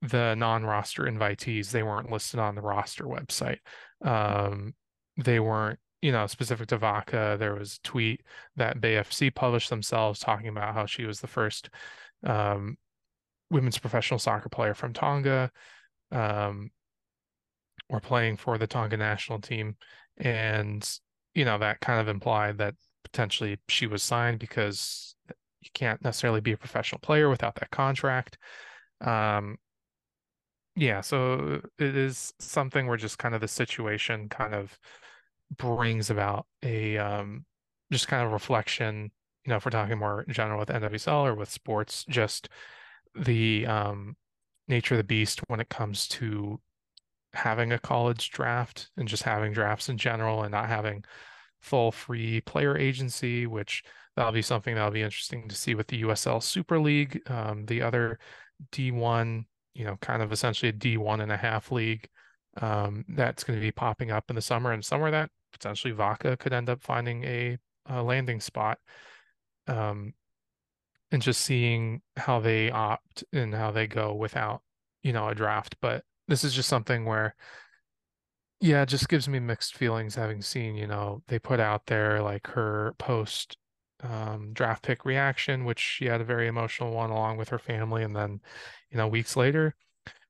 [0.02, 3.58] the non-roster invitees, they weren't listed on the roster website.
[4.04, 4.74] Um,
[5.16, 7.36] they weren't, you know, specific to Vaca.
[7.38, 8.22] There was a tweet
[8.56, 11.70] that BFC published themselves talking about how she was the first
[12.24, 12.76] um,
[13.50, 15.50] women's professional soccer player from Tonga.
[16.12, 16.70] Um,
[17.88, 19.76] or playing for the Tonga national team.
[20.18, 20.88] And,
[21.34, 25.14] you know, that kind of implied that potentially she was signed because
[25.60, 28.38] you can't necessarily be a professional player without that contract.
[29.00, 29.58] Um,
[30.74, 34.78] yeah, so it is something where just kind of the situation kind of
[35.56, 37.44] brings about a um,
[37.90, 39.10] just kind of reflection,
[39.44, 42.48] you know, if we're talking more in general with NWSL or with sports, just
[43.14, 44.16] the um,
[44.68, 46.60] nature of the beast when it comes to
[47.34, 51.04] having a college draft and just having drafts in general and not having
[51.60, 53.82] full free player agency, which
[54.16, 57.82] that'll be something that'll be interesting to see with the USL Super League, um, the
[57.82, 58.18] other
[58.72, 62.08] D1, you know, kind of essentially a D1 and a half league
[62.60, 66.36] um, that's going to be popping up in the summer and somewhere that potentially Vaca
[66.36, 68.78] could end up finding a, a landing spot.
[69.66, 70.14] Um,
[71.10, 74.62] and just seeing how they opt and how they go without,
[75.02, 75.76] you know, a draft.
[75.80, 77.34] But this is just something where
[78.60, 82.20] yeah, it just gives me mixed feelings having seen, you know, they put out there
[82.22, 83.56] like her post
[84.02, 88.02] um, draft pick reaction, which she had a very emotional one along with her family.
[88.02, 88.40] And then,
[88.90, 89.74] you know, weeks later,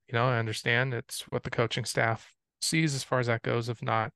[0.07, 3.68] you know, I understand it's what the coaching staff sees as far as that goes
[3.68, 4.12] of not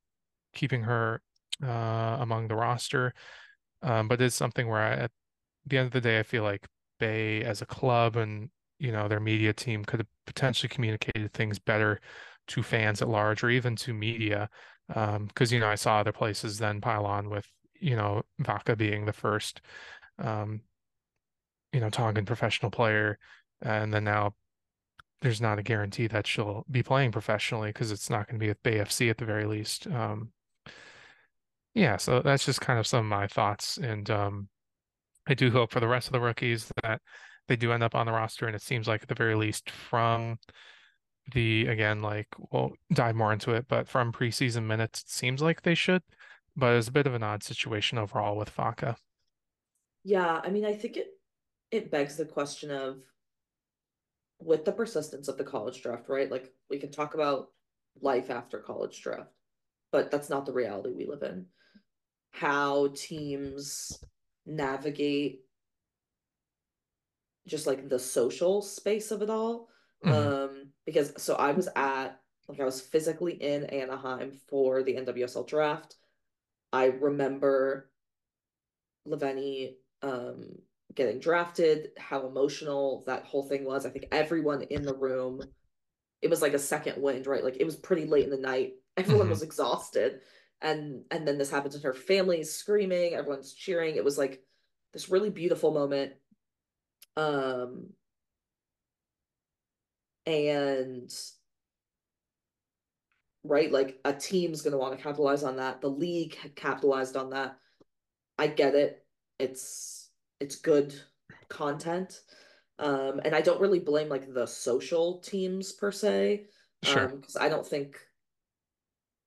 [0.55, 1.23] keeping her
[1.63, 3.15] uh, among the roster.
[3.83, 5.11] Um, but it's something where I, at
[5.67, 6.67] the end of the day, I feel like
[6.99, 8.51] Bay as a club and
[8.83, 12.01] you know their media team could have potentially communicated things better
[12.49, 14.51] to fans at large or even to media
[14.89, 17.47] because um, you know I saw other places then pile on with
[17.81, 19.61] you know Vaca being the first
[20.19, 20.63] um,
[21.73, 23.19] you know Tongan professional player
[23.61, 24.35] and then now
[25.21, 28.49] there's not a guarantee that she'll be playing professionally because it's not going to be
[28.49, 29.87] with Bay FC at the very least.
[29.87, 30.31] Um,
[31.75, 34.49] yeah, so that's just kind of some of my thoughts, and um,
[35.29, 37.01] I do hope for the rest of the rookies that
[37.49, 39.71] they do end up on the roster, and it seems like at the very least
[39.71, 40.39] from
[41.33, 45.63] the again, like we'll dive more into it, but from preseason minutes, it seems like
[45.63, 46.03] they should.
[46.57, 48.97] But it's a bit of an odd situation overall with Vaca.
[50.05, 51.09] Yeah, I mean, I think it
[51.71, 52.99] it begs the question of
[54.39, 56.31] with the persistence of the college draft, right?
[56.31, 57.49] Like we can talk about
[58.01, 59.31] life after college draft,
[59.91, 61.47] but that's not the reality we live in.
[62.33, 64.03] How teams
[64.45, 65.43] navigate
[67.47, 69.69] just like the social space of it all.
[70.05, 70.13] Mm-hmm.
[70.13, 75.47] Um, because so I was at like I was physically in Anaheim for the NWSL
[75.47, 75.97] draft.
[76.73, 77.91] I remember
[79.07, 80.59] Leveni um
[80.95, 83.87] getting drafted, how emotional that whole thing was.
[83.87, 85.43] I think everyone in the room,
[86.21, 87.45] it was like a second wind, right?
[87.45, 88.75] Like it was pretty late in the night.
[88.97, 89.31] Everyone mm-hmm.
[89.31, 90.21] was exhausted.
[90.61, 93.97] And and then this happens and her family's screaming, everyone's cheering.
[93.97, 94.43] It was like
[94.93, 96.13] this really beautiful moment.
[97.17, 97.91] Um
[100.27, 101.13] and
[103.45, 105.81] right, like a team's gonna want to capitalize on that.
[105.81, 107.57] The league capitalized on that.
[108.39, 109.05] I get it.
[109.39, 110.11] It's
[110.41, 110.95] it's good
[111.49, 112.21] content.
[112.79, 116.47] Um, and I don't really blame like the social teams per se.
[116.83, 117.09] Sure.
[117.09, 117.97] Because um, I don't think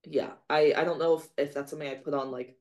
[0.08, 2.58] yeah, I I don't know if, if that's something I put on like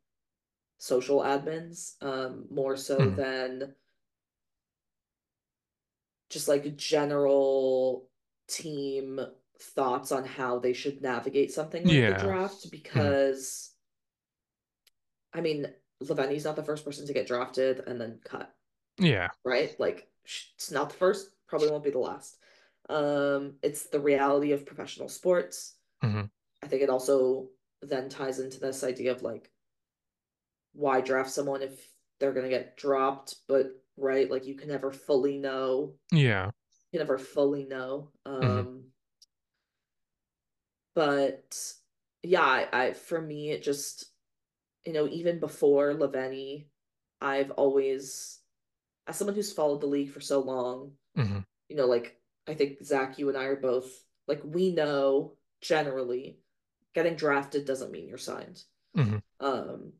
[0.78, 3.16] social admins, um, more so mm.
[3.16, 3.74] than
[6.34, 8.06] just like general
[8.48, 9.20] team
[9.58, 12.12] thoughts on how they should navigate something like yeah.
[12.12, 13.70] the draft because
[15.34, 15.38] mm.
[15.38, 15.66] I mean
[16.02, 18.52] Leveni's not the first person to get drafted and then cut.
[18.98, 19.28] Yeah.
[19.44, 19.74] Right?
[19.78, 20.08] Like
[20.56, 22.36] it's not the first, probably won't be the last.
[22.90, 25.76] Um it's the reality of professional sports.
[26.02, 26.22] Mm-hmm.
[26.62, 27.48] I think it also
[27.80, 29.50] then ties into this idea of like
[30.72, 33.66] why draft someone if they're going to get dropped, but
[33.96, 35.94] right, like you can never fully know.
[36.12, 36.50] Yeah.
[36.92, 38.10] You never fully know.
[38.26, 38.44] Mm-hmm.
[38.44, 38.78] Um mm-hmm.
[40.94, 41.74] but
[42.22, 44.06] yeah, I, I for me it just
[44.84, 46.66] you know, even before Laveni,
[47.20, 48.38] I've always,
[49.06, 51.40] as someone who's followed the league for so long, mm-hmm.
[51.68, 52.16] you know, like
[52.46, 53.90] I think Zach, you and I are both
[54.28, 56.38] like we know generally
[56.94, 58.62] getting drafted doesn't mean you're signed.
[58.96, 59.16] Mm-hmm.
[59.40, 59.92] Um,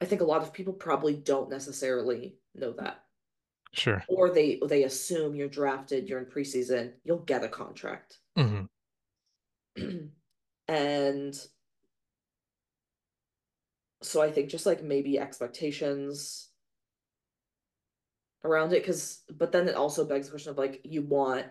[0.00, 3.02] I think a lot of people probably don't necessarily know that.
[3.72, 4.02] Sure.
[4.08, 8.18] Or they they assume you're drafted, you're in preseason, you'll get a contract.
[8.36, 8.64] Mm-hmm.
[10.68, 11.40] and
[14.02, 16.48] so I think just like maybe expectations
[18.44, 21.46] around it because but then it also begs the question of like you want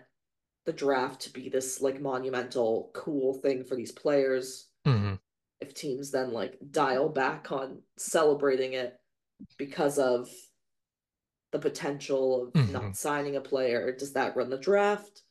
[0.64, 5.14] the draft to be this like monumental cool thing for these players mm-hmm.
[5.60, 8.98] if teams then like dial back on celebrating it
[9.58, 10.28] because of
[11.52, 12.72] the potential of mm-hmm.
[12.72, 15.22] not signing a player does that run the draft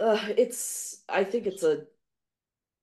[0.00, 1.84] uh, it's i think it's a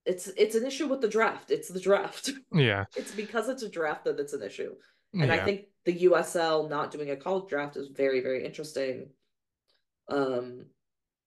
[0.06, 1.50] it's it's an issue with the draft.
[1.50, 2.30] It's the draft.
[2.52, 2.84] Yeah.
[2.96, 4.74] it's because it's a draft that it's an issue.
[5.12, 5.34] And yeah.
[5.34, 9.08] I think the USL not doing a college draft is very, very interesting.
[10.08, 10.66] Um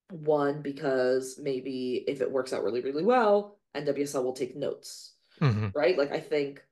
[0.10, 5.14] one, because maybe if it works out really, really well, NWSL will take notes.
[5.42, 5.68] Mm-hmm.
[5.76, 5.98] Right?
[5.98, 6.64] Like I think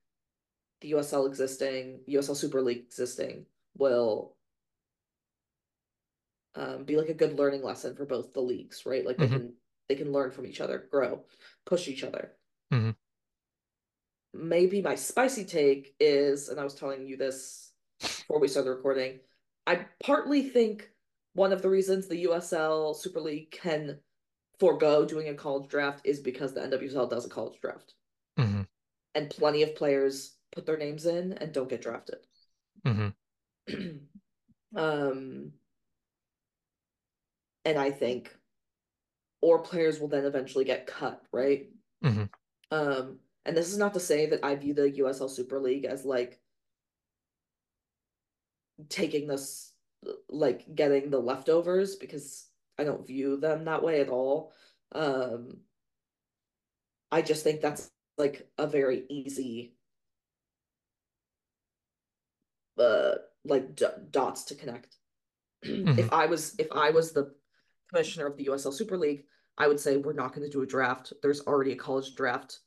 [0.81, 3.45] the USL existing, USL Super League existing
[3.77, 4.35] will
[6.55, 9.05] um, be like a good learning lesson for both the leagues, right?
[9.05, 9.35] Like they mm-hmm.
[9.35, 9.53] can
[9.89, 11.25] they can learn from each other, grow,
[11.65, 12.31] push each other.
[12.73, 12.91] Mm-hmm.
[14.33, 17.71] Maybe my spicy take is, and I was telling you this
[18.01, 19.19] before we started recording,
[19.67, 20.89] I partly think
[21.33, 23.99] one of the reasons the USL Super League can
[24.59, 27.93] forego doing a college draft is because the NWSL does a college draft.
[28.39, 28.61] Mm-hmm.
[29.15, 32.19] And plenty of players put their names in and don't get drafted.
[32.85, 33.09] Mm-hmm.
[34.75, 35.51] um,
[37.65, 38.35] and I think
[39.41, 41.67] or players will then eventually get cut, right?
[42.03, 42.23] Mm-hmm.
[42.71, 46.03] Um, and this is not to say that I view the USL Super League as
[46.03, 46.39] like
[48.89, 49.71] taking this,
[50.29, 52.47] like getting the leftovers because
[52.79, 54.51] I don't view them that way at all.
[54.93, 55.57] Um,
[57.11, 59.75] I just think that's like a very easy,
[62.79, 63.15] uh,
[63.45, 64.95] like d- dots to connect.
[65.65, 65.97] Mm-hmm.
[65.97, 67.33] If I was if I was the
[67.89, 69.23] commissioner of the USL Super League,
[69.57, 71.11] I would say we're not going to do a draft.
[71.23, 72.59] There's already a college draft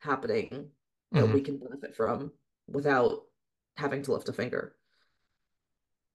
[0.00, 1.18] happening mm-hmm.
[1.18, 2.32] that we can benefit from
[2.66, 3.20] without
[3.76, 4.74] having to lift a finger.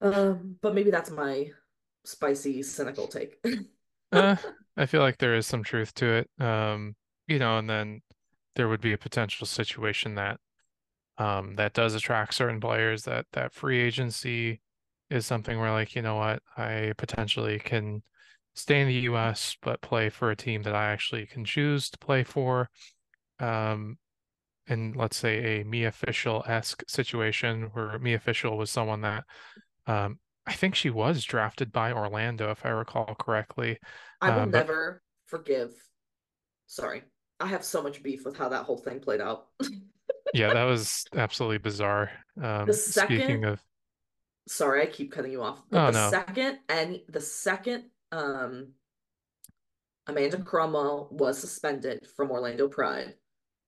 [0.01, 1.51] Um, but maybe that's my
[2.03, 3.41] spicy, cynical take.
[4.11, 4.35] uh,
[4.77, 6.29] I feel like there is some truth to it.
[6.43, 6.95] Um,
[7.27, 8.01] you know, and then
[8.55, 10.39] there would be a potential situation that
[11.17, 14.61] um, that does attract certain players that that free agency
[15.09, 18.03] is something where like, you know what, I potentially can
[18.55, 21.97] stay in the US, but play for a team that I actually can choose to
[21.97, 22.69] play for.
[23.39, 23.97] Um,
[24.67, 29.23] and let's say a Mia Fishel esque situation where Mia Fishel was someone that
[29.85, 33.79] um, I think she was drafted by Orlando, if I recall correctly.
[34.21, 34.57] I will um, but...
[34.57, 35.71] never forgive.
[36.65, 37.03] Sorry,
[37.39, 39.47] I have so much beef with how that whole thing played out.
[40.33, 42.11] yeah, that was absolutely bizarre.
[42.41, 43.61] Um, the second, speaking of,
[44.47, 48.69] sorry, I keep cutting you off, but oh the no, second and the second um,
[50.07, 53.15] Amanda Cromwell was suspended from Orlando Pride,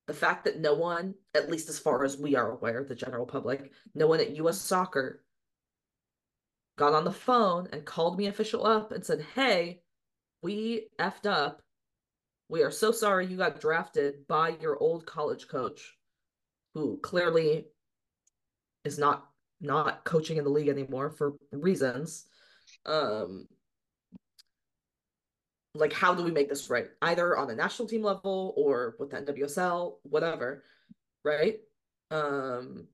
[0.08, 3.26] the fact that no one, at least as far as we are aware, the general
[3.26, 4.60] public, no one at U.S.
[4.60, 5.24] Soccer
[6.78, 9.82] got on the phone and called Mia Fishel up and said, "Hey,
[10.42, 11.62] we effed up.
[12.48, 15.98] We are so sorry you got drafted by your old college coach,
[16.80, 17.66] who clearly
[18.86, 19.26] is not
[19.62, 22.26] not coaching in the league anymore for reasons.
[22.86, 23.48] Um,
[25.76, 26.88] like how do we make this right?
[27.02, 30.64] Either on a national team level or with the NWSL, whatever,
[31.26, 31.60] right?
[32.12, 32.88] Um,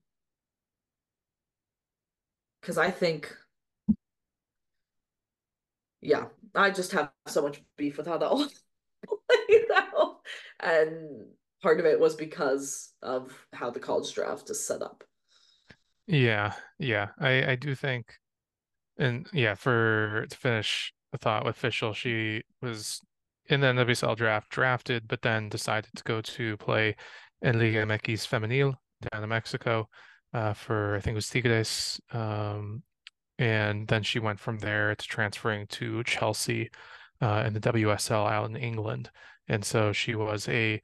[2.62, 3.32] because I think,
[6.02, 6.26] yeah,
[6.56, 8.48] I just have so much beef with how that all
[9.08, 10.18] played out,
[10.60, 11.28] and
[11.66, 15.04] part of it was because of how the college draft is set up.
[16.06, 17.08] Yeah, yeah.
[17.20, 18.14] I I do think
[19.00, 23.02] and yeah, for to finish the thought with Fishel, she was
[23.48, 26.96] in the NWSL draft drafted, but then decided to go to play
[27.42, 28.76] in Liga MX Femenil
[29.10, 29.90] down in Mexico
[30.36, 32.00] uh, for I think it was Tigres.
[32.12, 32.84] Um,
[33.40, 36.70] and then she went from there to transferring to Chelsea
[37.22, 39.10] uh, in the WSL out in England.
[39.48, 40.80] And so she was a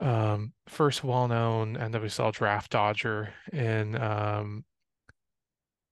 [0.00, 4.64] um, first well-known NWSL draft dodger and um,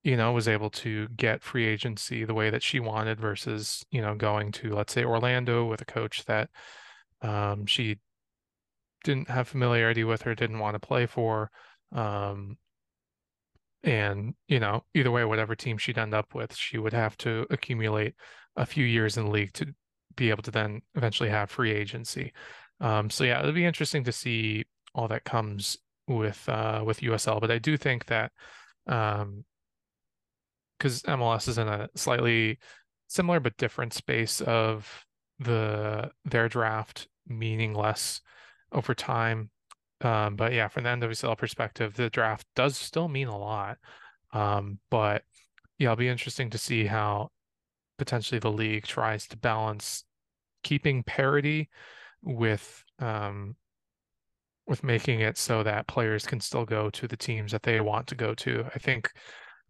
[0.06, 4.00] you know, was able to get free agency the way that she wanted versus, you
[4.00, 6.48] know, going to, let's say, Orlando with a coach that
[7.22, 7.98] um, she
[9.02, 11.50] didn't have familiarity with or didn't want to play for.
[11.90, 12.56] Um,
[13.82, 17.44] and, you know, either way, whatever team she'd end up with, she would have to
[17.50, 18.14] accumulate
[18.54, 19.74] a few years in the league to
[20.14, 22.32] be able to then eventually have free agency.
[22.80, 24.64] Um, so yeah, it'll be interesting to see
[24.94, 27.40] all that comes with uh, with USL.
[27.40, 28.32] But I do think that
[28.86, 29.44] um,
[30.78, 32.58] because MLS is in a slightly
[33.08, 35.04] similar but different space of
[35.38, 38.20] the their draft meaning less
[38.72, 39.50] over time.
[40.02, 43.78] Um, but yeah, from the NWSL perspective, the draft does still mean a lot.
[44.32, 45.22] Um, but
[45.78, 47.30] yeah, it'll be interesting to see how
[47.98, 50.04] potentially the league tries to balance
[50.62, 51.70] keeping parity
[52.26, 53.56] with um,
[54.66, 58.08] with making it so that players can still go to the teams that they want
[58.08, 58.64] to go to.
[58.74, 59.10] I think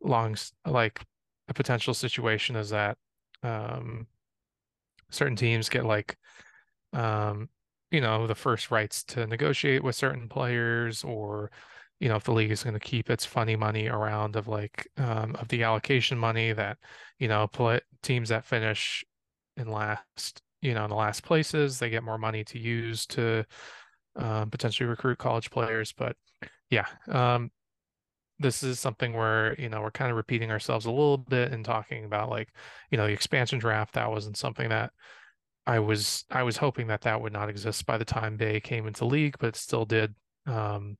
[0.03, 0.37] long
[0.67, 1.01] like
[1.49, 2.97] a potential situation is that
[3.43, 4.07] um,
[5.11, 6.17] certain teams get like
[6.93, 7.49] um,
[7.91, 11.51] you know the first rights to negotiate with certain players or
[12.01, 14.89] you know if the league is going to keep its funny money around of like
[14.97, 16.79] um, of the allocation money that
[17.19, 19.05] you know play, teams that finish
[19.59, 23.45] in last you know in the last places they get more money to use to
[24.17, 26.17] um, potentially recruit college players but
[26.71, 27.51] yeah um,
[28.39, 31.65] this is something where you know we're kind of repeating ourselves a little bit and
[31.65, 32.49] talking about like
[32.91, 34.91] you know the expansion draft that wasn't something that
[35.67, 38.87] I was I was hoping that that would not exist by the time Bay came
[38.87, 40.15] into league, but still did.
[40.47, 40.97] Um,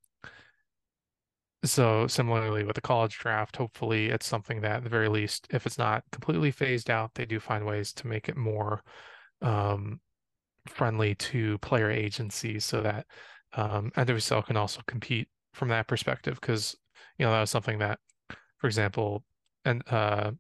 [1.65, 5.67] so similarly with the college draft, hopefully it's something that at the very least, if
[5.67, 8.83] it's not completely phased out, they do find ways to make it more
[9.43, 10.01] um,
[10.67, 13.07] friendly to player agencies so that
[13.55, 16.77] um, NWSL can also compete from that perspective because
[17.19, 17.99] you know, that was something that,
[18.59, 19.25] for example,
[19.65, 20.33] and uh,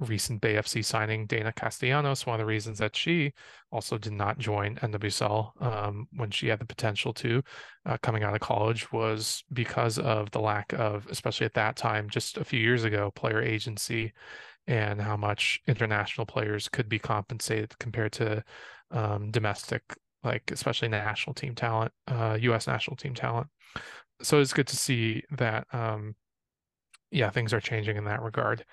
[0.00, 3.32] recent Bay FC signing Deyna Castellanos, one of the reasons that she
[3.70, 7.42] also did not join NWSL um, when she had the potential to
[7.86, 12.08] uh, coming out of college was because of the lack of, especially at that time,
[12.08, 14.12] just a few years ago, player agency
[14.70, 18.44] and how much international players could be compensated compared to
[18.92, 19.82] um, domestic,
[20.22, 22.68] like especially national team talent, uh, U.S.
[22.68, 23.48] national team talent.
[24.22, 26.14] So it's good to see that um
[27.10, 28.64] yeah things are changing in that regard.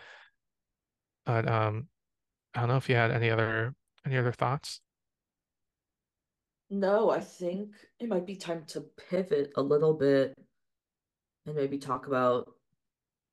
[1.25, 1.87] But um
[2.53, 3.73] i don't know if you had any other
[4.05, 4.81] any other thoughts?
[6.69, 10.37] No i think it might be time to pivot a little bit
[11.45, 12.53] and maybe talk about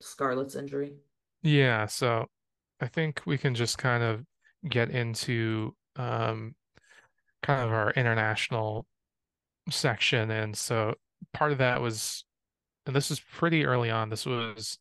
[0.00, 0.94] scarlett's injury.
[1.42, 2.26] Yeah so
[2.80, 4.24] i think we can just kind of
[4.68, 6.54] get into um
[7.42, 8.86] kind of our international
[9.70, 10.94] section and so
[11.32, 12.24] part of that was,
[12.86, 14.10] and this was pretty early on.
[14.10, 14.78] This was,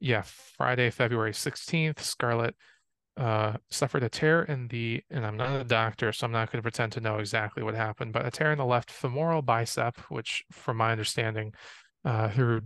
[0.00, 0.22] yeah,
[0.56, 2.00] Friday, February 16th.
[2.00, 2.54] Scarlett
[3.16, 6.58] uh, suffered a tear in the, and I'm not a doctor, so I'm not going
[6.58, 9.96] to pretend to know exactly what happened, but a tear in the left femoral bicep,
[10.10, 11.54] which, from my understanding,
[12.04, 12.62] uh, through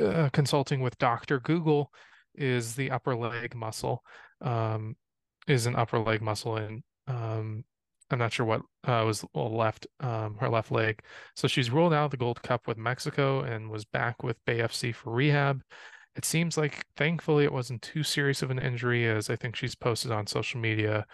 [0.00, 1.40] uh, consulting with Dr.
[1.40, 1.92] Google,
[2.40, 4.02] is the upper leg muscle,
[4.40, 4.96] um,
[5.46, 7.64] is an upper leg muscle and um,
[8.10, 11.00] I'm not sure what uh, was left um, her left leg.
[11.36, 14.58] So she's ruled out of the Gold Cup with Mexico and was back with Bay
[14.58, 15.62] FC for rehab.
[16.16, 19.76] It seems like thankfully it wasn't too serious of an injury, as I think she's
[19.76, 21.06] posted on social media,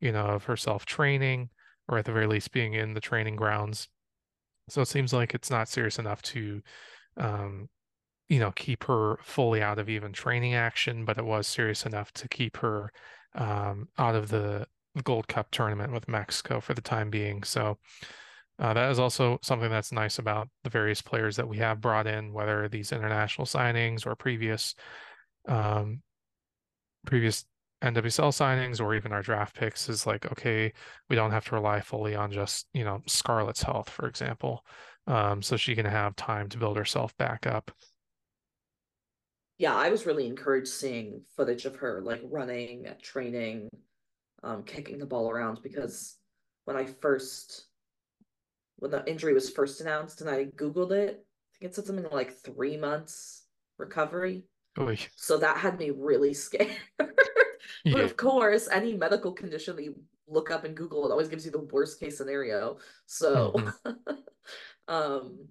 [0.00, 1.48] you know, of herself training
[1.88, 3.88] or at the very least being in the training grounds.
[4.68, 6.60] So it seems like it's not serious enough to,
[7.16, 7.68] um,
[8.32, 12.10] you know, keep her fully out of even training action, but it was serious enough
[12.12, 12.90] to keep her
[13.34, 14.66] um, out of the
[15.04, 17.42] Gold Cup tournament with Mexico for the time being.
[17.42, 17.76] So
[18.58, 22.06] uh, that is also something that's nice about the various players that we have brought
[22.06, 24.74] in, whether these international signings or previous
[25.46, 26.00] um,
[27.04, 27.44] previous
[27.82, 30.72] NWSL signings or even our draft picks is like, okay,
[31.10, 34.64] we don't have to rely fully on just, you know, Scarlett's health, for example.
[35.06, 37.70] Um, so she can have time to build herself back up.
[39.62, 43.68] Yeah, I was really encouraged seeing footage of her like running, training,
[44.42, 46.16] um, kicking the ball around because
[46.64, 47.66] when I first
[48.78, 52.08] when the injury was first announced and I Googled it, I think it said something
[52.10, 53.44] like three months
[53.78, 54.42] recovery.
[54.80, 54.98] Oy.
[55.14, 56.76] So that had me really scared.
[56.98, 57.14] but
[57.84, 57.98] yeah.
[58.00, 59.94] of course, any medical condition that you
[60.26, 62.78] look up in Google, it always gives you the worst case scenario.
[63.06, 63.52] So
[63.86, 64.12] mm-hmm.
[64.92, 65.46] um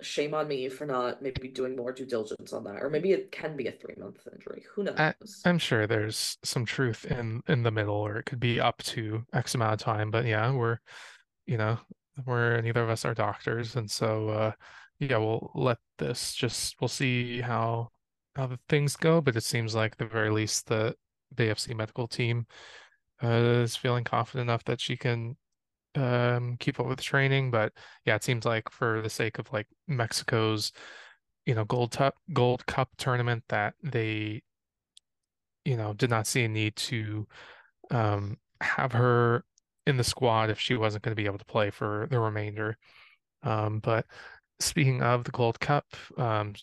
[0.00, 3.30] shame on me for not maybe doing more due diligence on that or maybe it
[3.30, 4.64] can be a three month injury.
[4.74, 4.98] Who knows?
[4.98, 5.14] I,
[5.44, 9.24] am sure there's some truth in in the middle or it could be up to
[9.32, 10.78] x amount of time but yeah we're
[11.46, 11.78] you know
[12.26, 14.52] we're neither of us are doctors and so uh
[14.98, 17.88] yeah we'll let this just we'll see how
[18.34, 20.94] how the things go but it seems like the very least the
[21.36, 22.46] the AFC medical team
[23.22, 25.36] uh, is feeling confident enough that she can
[25.94, 27.50] um, keep up with training.
[27.50, 27.72] But
[28.04, 30.72] yeah, it seems like for the sake of like Mexico's,
[31.46, 34.42] you know, Gold Cup Gold Cup tournament, that they,
[35.64, 37.26] you know, did not see a need to
[37.90, 39.44] um, have her
[39.86, 42.76] in the squad if she wasn't going to be able to play for the remainder.
[43.42, 44.06] Um, but
[44.60, 45.86] speaking of the Gold Cup,
[46.16, 46.54] um,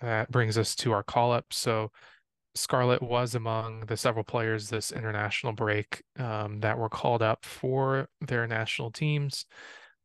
[0.00, 1.46] that brings us to our call up.
[1.50, 1.90] So
[2.56, 8.08] Scarlett was among the several players this international break um, that were called up for
[8.20, 9.44] their national teams.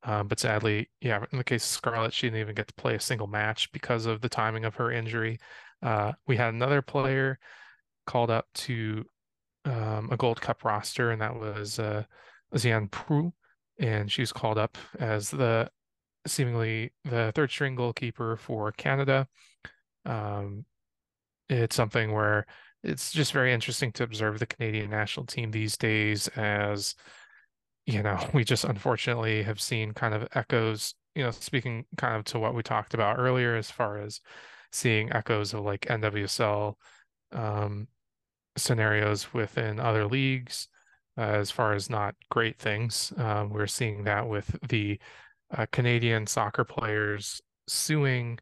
[0.04, 2.96] Um, but sadly, yeah, in the case of Scarlett, she didn't even get to play
[2.96, 5.40] a single match because of the timing of her injury.
[5.82, 7.40] Uh, we had another player
[8.06, 9.06] called up to
[9.66, 12.04] um, a Gold Cup roster, and that was uh,
[12.54, 13.32] Proulx,
[13.80, 15.70] and was called up as the
[16.28, 19.28] seemingly the third string goalkeeper for Canada.
[20.06, 20.66] Um,
[21.52, 22.46] it's something where
[22.84, 26.96] it's just very interesting to observe the Canadian national team these days as
[27.86, 32.24] you know we just unfortunately have seen kind of echoes you know speaking kind of
[32.26, 34.22] to what we talked about earlier as far as
[34.72, 36.76] seeing echoes of like NWSL
[37.34, 37.88] um,
[38.58, 40.68] scenarios within other leagues
[41.18, 43.12] uh, as far as not great things.
[43.18, 45.00] Um, we're seeing that with the
[45.56, 48.40] uh, Canadian soccer players suing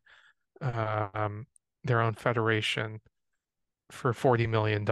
[0.61, 1.47] um,
[1.83, 3.01] their own federation
[3.91, 4.85] for $40 million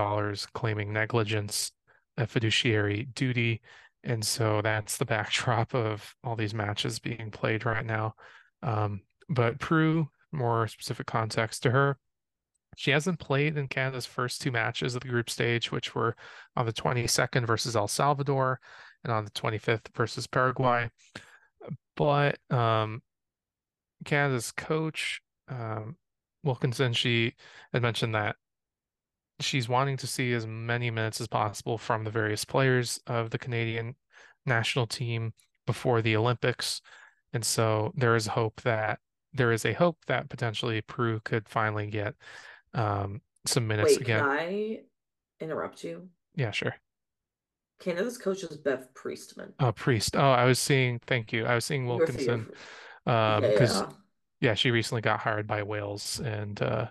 [0.54, 1.72] claiming negligence,
[2.18, 3.62] a fiduciary duty.
[4.04, 8.16] And so that's the backdrop of all these matches being played right now.
[8.64, 11.98] Um, but Proulx, more specific context to her,
[12.76, 16.16] she hasn't played in Canada's first two matches of the group stage, which were
[16.56, 18.60] on the 22nd versus El Salvador
[19.04, 20.90] and on the 25th versus Paraguay.
[21.96, 23.02] But um,
[24.06, 25.96] Canada's coach, um,
[26.48, 27.36] Wilkinson, she
[27.74, 28.38] had mentioned that
[29.40, 33.38] she's wanting to see as many minutes as possible from the various players of the
[33.38, 33.96] Canadian
[34.46, 35.34] national team
[35.68, 36.82] before the Olympics.
[37.34, 39.00] And so there is hope that
[39.34, 42.16] there is a hope that potentially Proulx could finally get
[42.74, 44.20] um, some minutes Wait, again.
[44.20, 44.80] Can I
[45.40, 46.10] interrupt you?
[46.36, 46.76] Yeah, sure.
[47.80, 49.54] Canada's coach is Bev Priestman.
[49.60, 50.16] Oh, Priest.
[50.16, 51.00] Oh, I was seeing.
[51.06, 51.46] Thank you.
[51.46, 52.48] I was seeing Wilkinson.
[53.06, 53.94] Um, because yeah, yeah.
[54.40, 56.90] Yeah, she recently got hired by Wales, and uh,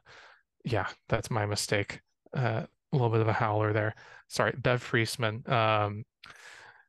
[0.65, 2.01] yeah, that's my mistake
[2.37, 2.63] uh,
[2.93, 3.95] a little bit of a howler there.
[4.29, 5.49] Sorry, Bev Priestman.
[5.51, 6.05] Um,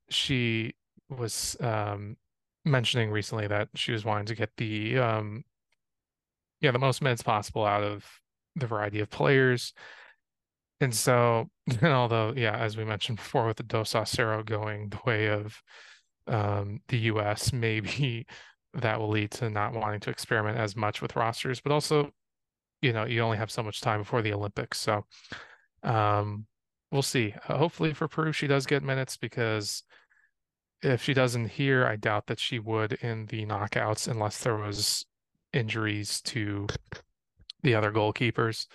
[0.09, 0.73] she
[1.09, 2.17] was um,
[2.65, 5.43] mentioning recently that she was wanting to get the um,
[6.61, 8.05] yeah the most minutes possible out of
[8.55, 9.73] the variety of players.
[10.79, 14.89] And so, and although, yeah, as we mentioned before, with the Dos a Cero going
[14.89, 15.61] the way of
[16.27, 18.25] um, the US, maybe
[18.77, 22.11] that will lead to not wanting to experiment as much with rosters, but also
[22.81, 25.05] you know you only have so much time before the Olympics, so
[25.83, 26.45] um,
[26.91, 27.33] we'll see.
[27.43, 29.83] Hopefully for Proulx, she does get minutes because
[30.81, 35.05] if she doesn't here, I doubt that she would in the knockouts unless there was
[35.53, 36.67] injuries to
[37.63, 38.67] the other goalkeepers.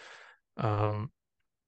[0.57, 1.11] Um,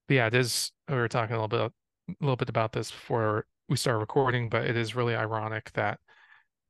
[0.09, 0.73] but yeah, it is.
[0.89, 1.73] We were talking a little bit
[2.11, 5.99] a little bit about this before we start recording, but it is really ironic that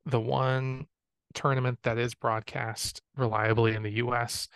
[0.06, 0.86] the one
[1.34, 4.48] tournament that is broadcast reliably in the US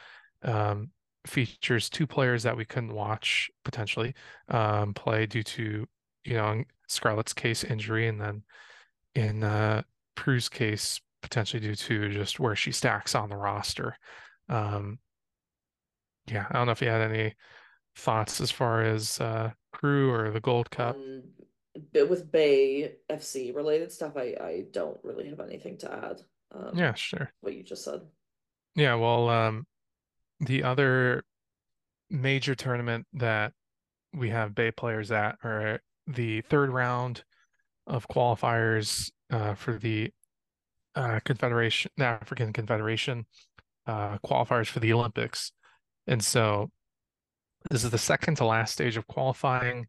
[0.42, 0.90] um,
[1.26, 4.14] features two players that we couldn't watch potentially
[4.48, 5.86] um, play due to,
[6.24, 8.42] you know, Scarlett's case injury, and then
[9.14, 9.82] in uh,
[10.16, 13.96] Proulx's case, potentially due to just where she stacks on the roster.
[14.48, 14.98] Um,
[16.30, 17.34] yeah, I don't know if you had any
[17.96, 20.96] thoughts as far as uh, Proulx or the Gold Cup.
[20.96, 21.22] Um,
[22.08, 26.22] with Bay FC related stuff, I I don't really have anything to add.
[26.52, 27.30] Um, yeah, sure.
[27.40, 28.00] What you just said.
[28.74, 29.66] Yeah, well, um,
[30.40, 31.24] the other
[32.10, 33.52] major tournament that
[34.14, 37.24] we have Bay players at are the third round
[37.86, 40.10] of qualifiers uh, for the
[40.94, 43.26] uh, Confederation, the African Confederation
[43.86, 45.52] uh, qualifiers for the Olympics.
[46.06, 46.70] And so
[47.70, 49.86] this is the second to last stage of qualifying.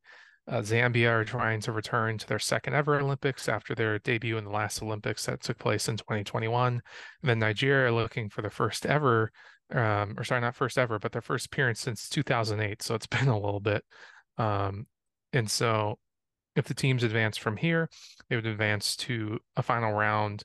[0.49, 4.45] Uh, Zambia are trying to return to their second ever Olympics after their debut in
[4.45, 6.73] the last Olympics that took place in 2021.
[6.73, 6.81] And
[7.21, 9.31] then Nigeria are looking for the first ever,
[9.71, 12.81] um, or sorry, not first ever, but their first appearance since 2008.
[12.81, 13.83] So it's been a little bit.
[14.39, 14.87] Um,
[15.33, 15.99] and so
[16.55, 17.87] if the teams advance from here,
[18.27, 20.43] they would advance to a final round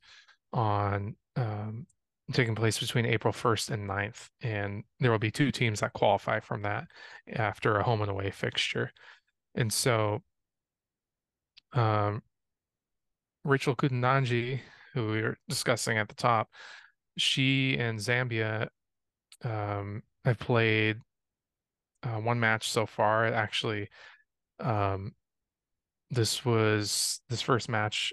[0.53, 1.87] on um,
[2.33, 4.29] taking place between April 1st and 9th.
[4.43, 6.89] And there will be two teams that qualify from that
[7.33, 8.93] after a home and away fixture.
[9.55, 10.23] And so
[11.73, 12.23] um,
[13.47, 14.61] Racheal Kundananji,
[14.95, 16.49] who we were discussing at the top,
[17.17, 18.69] she and Zambia
[19.45, 21.01] um, have played
[22.03, 23.27] uh, one match so far.
[23.27, 23.89] Actually,
[24.61, 25.13] um,
[26.11, 28.13] this was this first match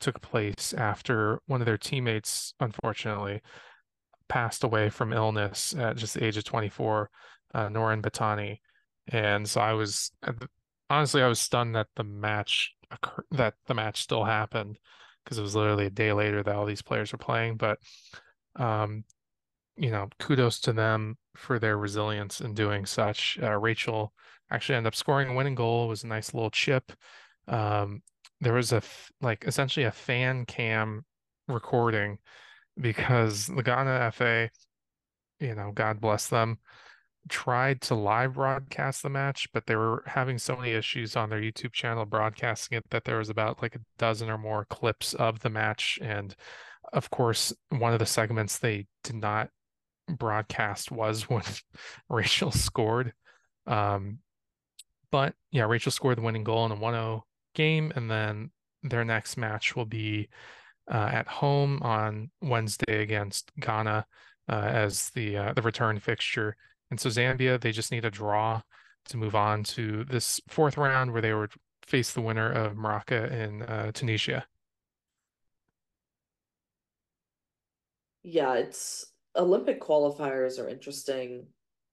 [0.00, 3.40] took place after one of their teammates, unfortunately,
[4.28, 7.10] passed away from illness at just the age of 24,
[7.54, 8.58] uh, Norin Batani.
[9.08, 10.10] And so I was
[10.90, 12.74] honestly, I was stunned that the match
[13.30, 14.78] that the match still happened
[15.24, 17.56] because it was literally a day later that all these players were playing.
[17.56, 17.78] But
[18.56, 19.04] um,
[19.76, 23.38] you know, kudos to them for their resilience in doing such.
[23.42, 24.10] Uh, Racheal
[24.50, 25.86] actually ended up scoring a winning goal.
[25.86, 26.92] It was a nice little chip.
[27.48, 28.02] Um,
[28.40, 28.82] there was a
[29.20, 31.04] like essentially a fan cam
[31.48, 32.18] recording
[32.78, 34.50] because the Ghana FA,
[35.40, 36.58] you know, God bless them,
[37.28, 41.40] tried to live broadcast the match, but they were having so many issues on their
[41.40, 45.40] YouTube channel broadcasting it that there was about like a dozen or more clips of
[45.40, 45.98] the match.
[46.02, 46.34] And
[46.92, 49.48] of course, one of the segments they did not
[50.08, 51.42] broadcast was when
[52.10, 53.12] Racheal scored.
[53.66, 54.18] Um,
[55.10, 57.24] but yeah, Racheal scored the winning goal in a 1 0
[57.54, 58.50] game, and then
[58.82, 60.28] their next match will be
[60.92, 64.06] uh, at home on Wednesday against Ghana
[64.48, 66.56] uh, as the uh, the return fixture.
[66.90, 68.62] And so Zambia, they just need a draw
[69.06, 71.52] to move on to this fourth round where they would
[71.86, 74.46] face the winner of Morocco and uh, Tunisia.
[78.22, 79.06] Yeah, it's
[79.36, 81.46] Olympic qualifiers are interesting.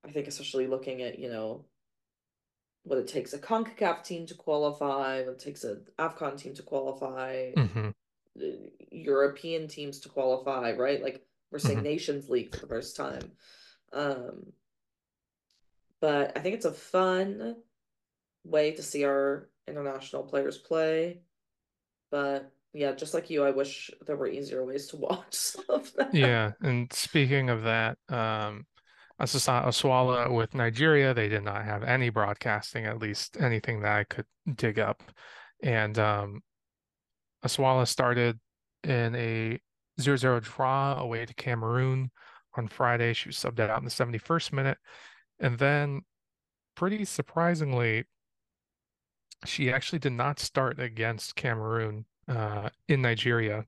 [0.06, 1.66] I think especially looking at, you know,
[2.84, 6.64] what it takes a CONCACAF team to qualify, what it takes an AFCON team to
[6.64, 7.90] qualify, mm-hmm.
[8.92, 11.04] European teams to qualify, right?
[11.04, 11.86] Like we're saying mm-hmm.
[11.86, 13.32] Nations League for the first time.
[13.94, 14.54] Um,
[16.02, 17.56] but I think it's a fun
[18.44, 21.22] way to see our international players play.
[22.10, 26.10] But yeah, just like you, I wish there were easier ways to watch that.
[26.14, 28.66] Yeah, and speaking of that, um,
[29.22, 34.26] Oshoala with Nigeria, they did not have any broadcasting, at least anything that I could
[34.56, 35.04] dig up.
[35.62, 36.42] And um,
[37.46, 38.40] Oshoala started
[38.84, 39.60] in a
[40.00, 42.10] 0-0 draw away to Cameroon
[42.58, 43.14] on Friday.
[43.14, 44.78] She was subbed out in the 71st minute.
[45.42, 46.04] And then,
[46.76, 48.06] pretty surprisingly,
[49.46, 53.66] she actually did not start against Cameroon uh, in Nigeria.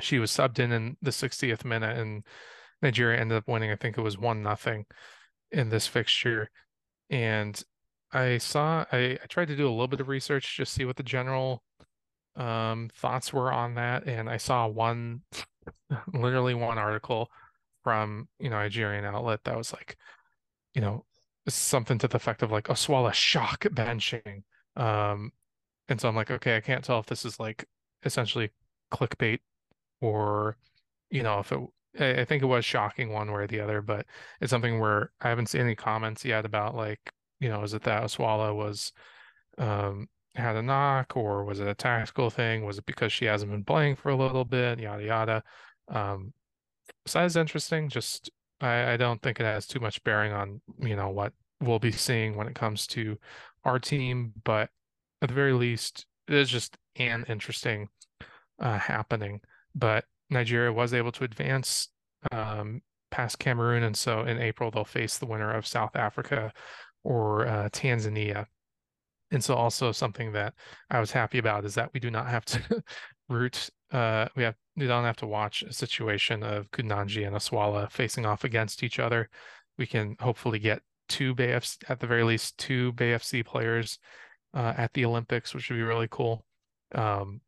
[0.00, 2.24] She was subbed in in the 60th minute, and
[2.82, 3.70] Nigeria ended up winning.
[3.70, 4.84] I think it was one nothing
[5.52, 6.50] in this fixture.
[7.08, 7.62] And
[8.12, 10.96] I saw I, I tried to do a little bit of research, just see what
[10.96, 11.62] the general
[12.36, 15.22] um, thoughts were on that, and I saw one,
[16.12, 17.28] literally one article
[17.82, 19.96] from you know Nigerian outlet that was like,
[20.74, 21.04] you know,
[21.48, 24.42] something to the effect of like Oshoala shock benching.
[24.76, 25.30] Um,
[25.88, 27.66] and so I'm like, okay, I can't tell if this is like
[28.04, 28.50] essentially
[28.90, 29.40] clickbait
[30.00, 30.56] or,
[31.10, 31.60] you know, if it,
[31.98, 34.06] I think it was shocking one way or the other, but
[34.40, 37.82] it's something where I haven't seen any comments yet about like, you know, is it
[37.82, 38.92] that Oshoala was,
[39.58, 42.64] um, had a knock or was it a tactical thing?
[42.64, 44.80] Was it because she hasn't been playing for a little bit?
[44.80, 45.42] Yada, yada.
[45.88, 46.32] Um,
[47.04, 51.10] besides interesting, just, I, I don't think it has too much bearing on, you know,
[51.10, 53.18] what we'll be seeing when it comes to
[53.64, 54.70] our team, but
[55.22, 57.88] at the very least, it is just an interesting
[58.60, 59.40] uh, happening.
[59.74, 61.88] But Nigeria was able to advance
[62.30, 66.52] um, past Cameroon, and so in April they'll face the winner of South Africa
[67.02, 68.46] or uh, Tanzania.
[69.30, 70.54] And so also something that
[70.90, 72.82] I was happy about is that we do not have to
[73.28, 73.70] root.
[73.90, 78.26] Uh, we have we don't have to watch a situation of Kundananji and Oshoala facing
[78.26, 79.28] off against each other.
[79.78, 83.98] We can hopefully get two Bay FC, at the very least two Bay FC players
[84.52, 86.44] uh, at the Olympics, which would be really cool.
[86.94, 87.40] Um,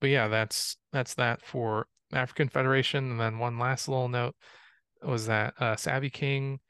[0.00, 3.12] but yeah, that's that's that for African Federation.
[3.12, 4.34] And then one last little note
[5.02, 6.60] was that uh, Savy King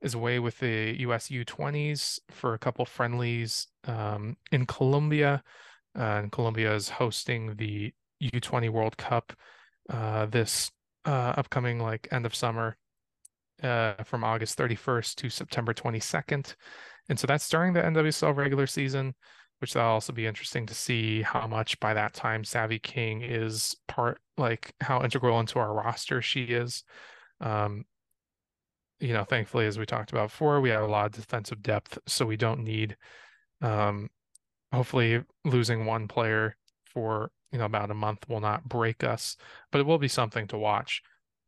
[0.00, 5.42] is away with the US U20s for a couple friendlies um, in Colombia.
[5.98, 9.32] Uh, and Colombia is hosting the U20 World Cup
[9.88, 10.70] uh, this
[11.04, 12.76] uh, upcoming like end of summer
[13.62, 16.54] uh, from August 31st to September 22nd.
[17.08, 19.14] And so that's during the NWSL regular season,
[19.60, 23.74] which that'll also be interesting to see how much by that time Savy King is
[23.86, 26.84] part, like how integral into our roster she is.
[27.40, 27.84] Um,
[29.00, 31.98] you know, thankfully, as we talked about before, we have a lot of defensive depth,
[32.06, 32.96] so we don't need,
[33.62, 34.08] um,
[34.72, 36.56] hopefully, losing one player
[36.92, 39.36] for you know about a month will not break us,
[39.70, 41.02] but it will be something to watch.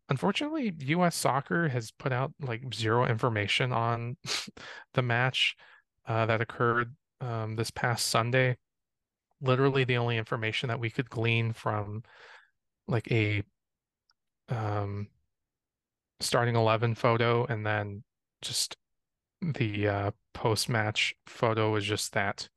[0.09, 1.15] Unfortunately, U.S.
[1.15, 4.17] Soccer has put out like zero information on
[4.95, 5.55] the match
[6.07, 8.57] uh, that occurred um, this past Sunday.
[9.41, 12.03] Literally, the only information that we could glean from
[12.89, 13.43] like a
[14.49, 15.07] um,
[16.21, 18.03] starting 11 photo and then
[18.43, 18.77] just
[19.41, 22.49] the uh, post match photo was just that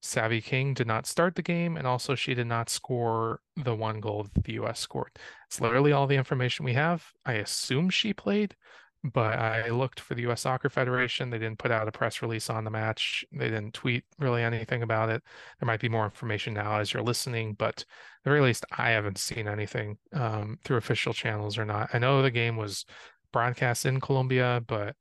[0.00, 4.00] Savy King did not start the game, and also she did not score the one
[4.00, 5.16] goal that the US scored.
[5.46, 7.04] It's literally all the information we have.
[7.26, 8.54] I assume she played,
[9.02, 11.30] but I looked for the US Soccer Federation.
[11.30, 13.24] They didn't put out a press release on the match.
[13.32, 15.22] They didn't tweet really anything about it.
[15.58, 17.84] There might be more information now as you're listening, but at
[18.24, 21.90] the very least, I haven't seen anything um, through official channels or not.
[21.92, 22.84] I know the game was
[23.32, 24.94] broadcast in Colombia, but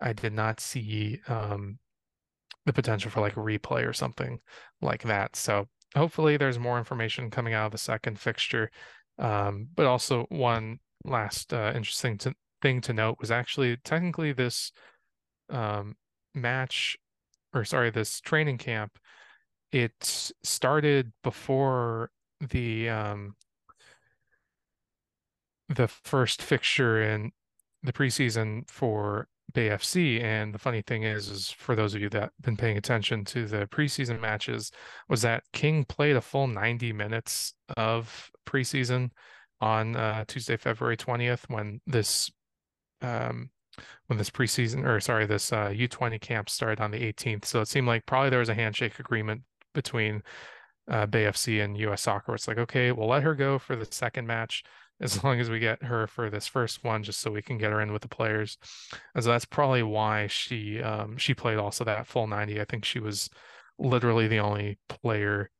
[0.00, 1.78] I did not see um,
[2.66, 4.38] the potential for like replay or something
[4.82, 5.36] like that.
[5.36, 8.70] So hopefully, there's more information coming out of the second fixture.
[9.18, 14.72] Um, but also, one last uh, interesting to, thing to note was actually technically this
[15.48, 15.96] um,
[16.34, 16.96] match,
[17.52, 18.98] or sorry, this training camp,
[19.72, 22.10] it started before
[22.40, 23.34] the um,
[25.68, 27.30] the first fixture in
[27.82, 30.22] the preseason for Bay FC.
[30.22, 33.24] And the funny thing is, is for those of you that have been paying attention
[33.26, 34.70] to the preseason matches,
[35.08, 39.10] was that King played a full 90 minutes of preseason
[39.60, 42.30] on uh, Tuesday, February 20th, when this
[43.02, 43.50] um,
[44.06, 47.44] when this preseason or sorry, this uh, U20 camp started on the 18th.
[47.44, 49.42] So it seemed like probably there was a handshake agreement
[49.74, 50.22] between
[50.88, 52.34] uh, Bay FC and US Soccer.
[52.34, 54.64] It's like, okay, we'll let her go for the second match
[55.00, 57.72] as long as we get her for this first one, just so we can get
[57.72, 58.58] her in with the players.
[59.14, 62.60] And so that's probably why she um, she played also that full 90.
[62.60, 63.30] I think she was
[63.78, 65.50] literally the only player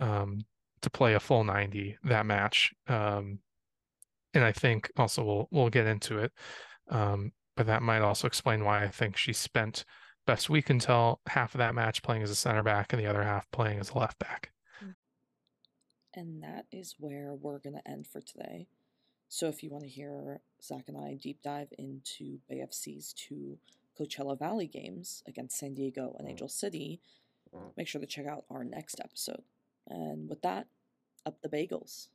[0.00, 0.44] um,
[0.82, 2.72] to play a full 90 that match.
[2.88, 3.38] Um,
[4.34, 6.32] and I think also we'll we'll get into it.
[6.88, 9.84] Um, but that might also explain why I think she spent
[10.26, 13.22] best week until half of that match playing as a center back and the other
[13.22, 14.50] half playing as a left back.
[16.14, 18.66] And that is where we're going to end for today.
[19.30, 23.58] So if you want to hear Zach and I deep dive into Bay FC's two
[23.98, 26.32] Coachella Valley games against San Diego and mm.
[26.32, 27.00] Angel City,
[27.54, 27.60] mm.
[27.76, 29.44] make sure to check out our next episode.
[29.88, 30.66] And with that,
[31.24, 32.08] up the bagels.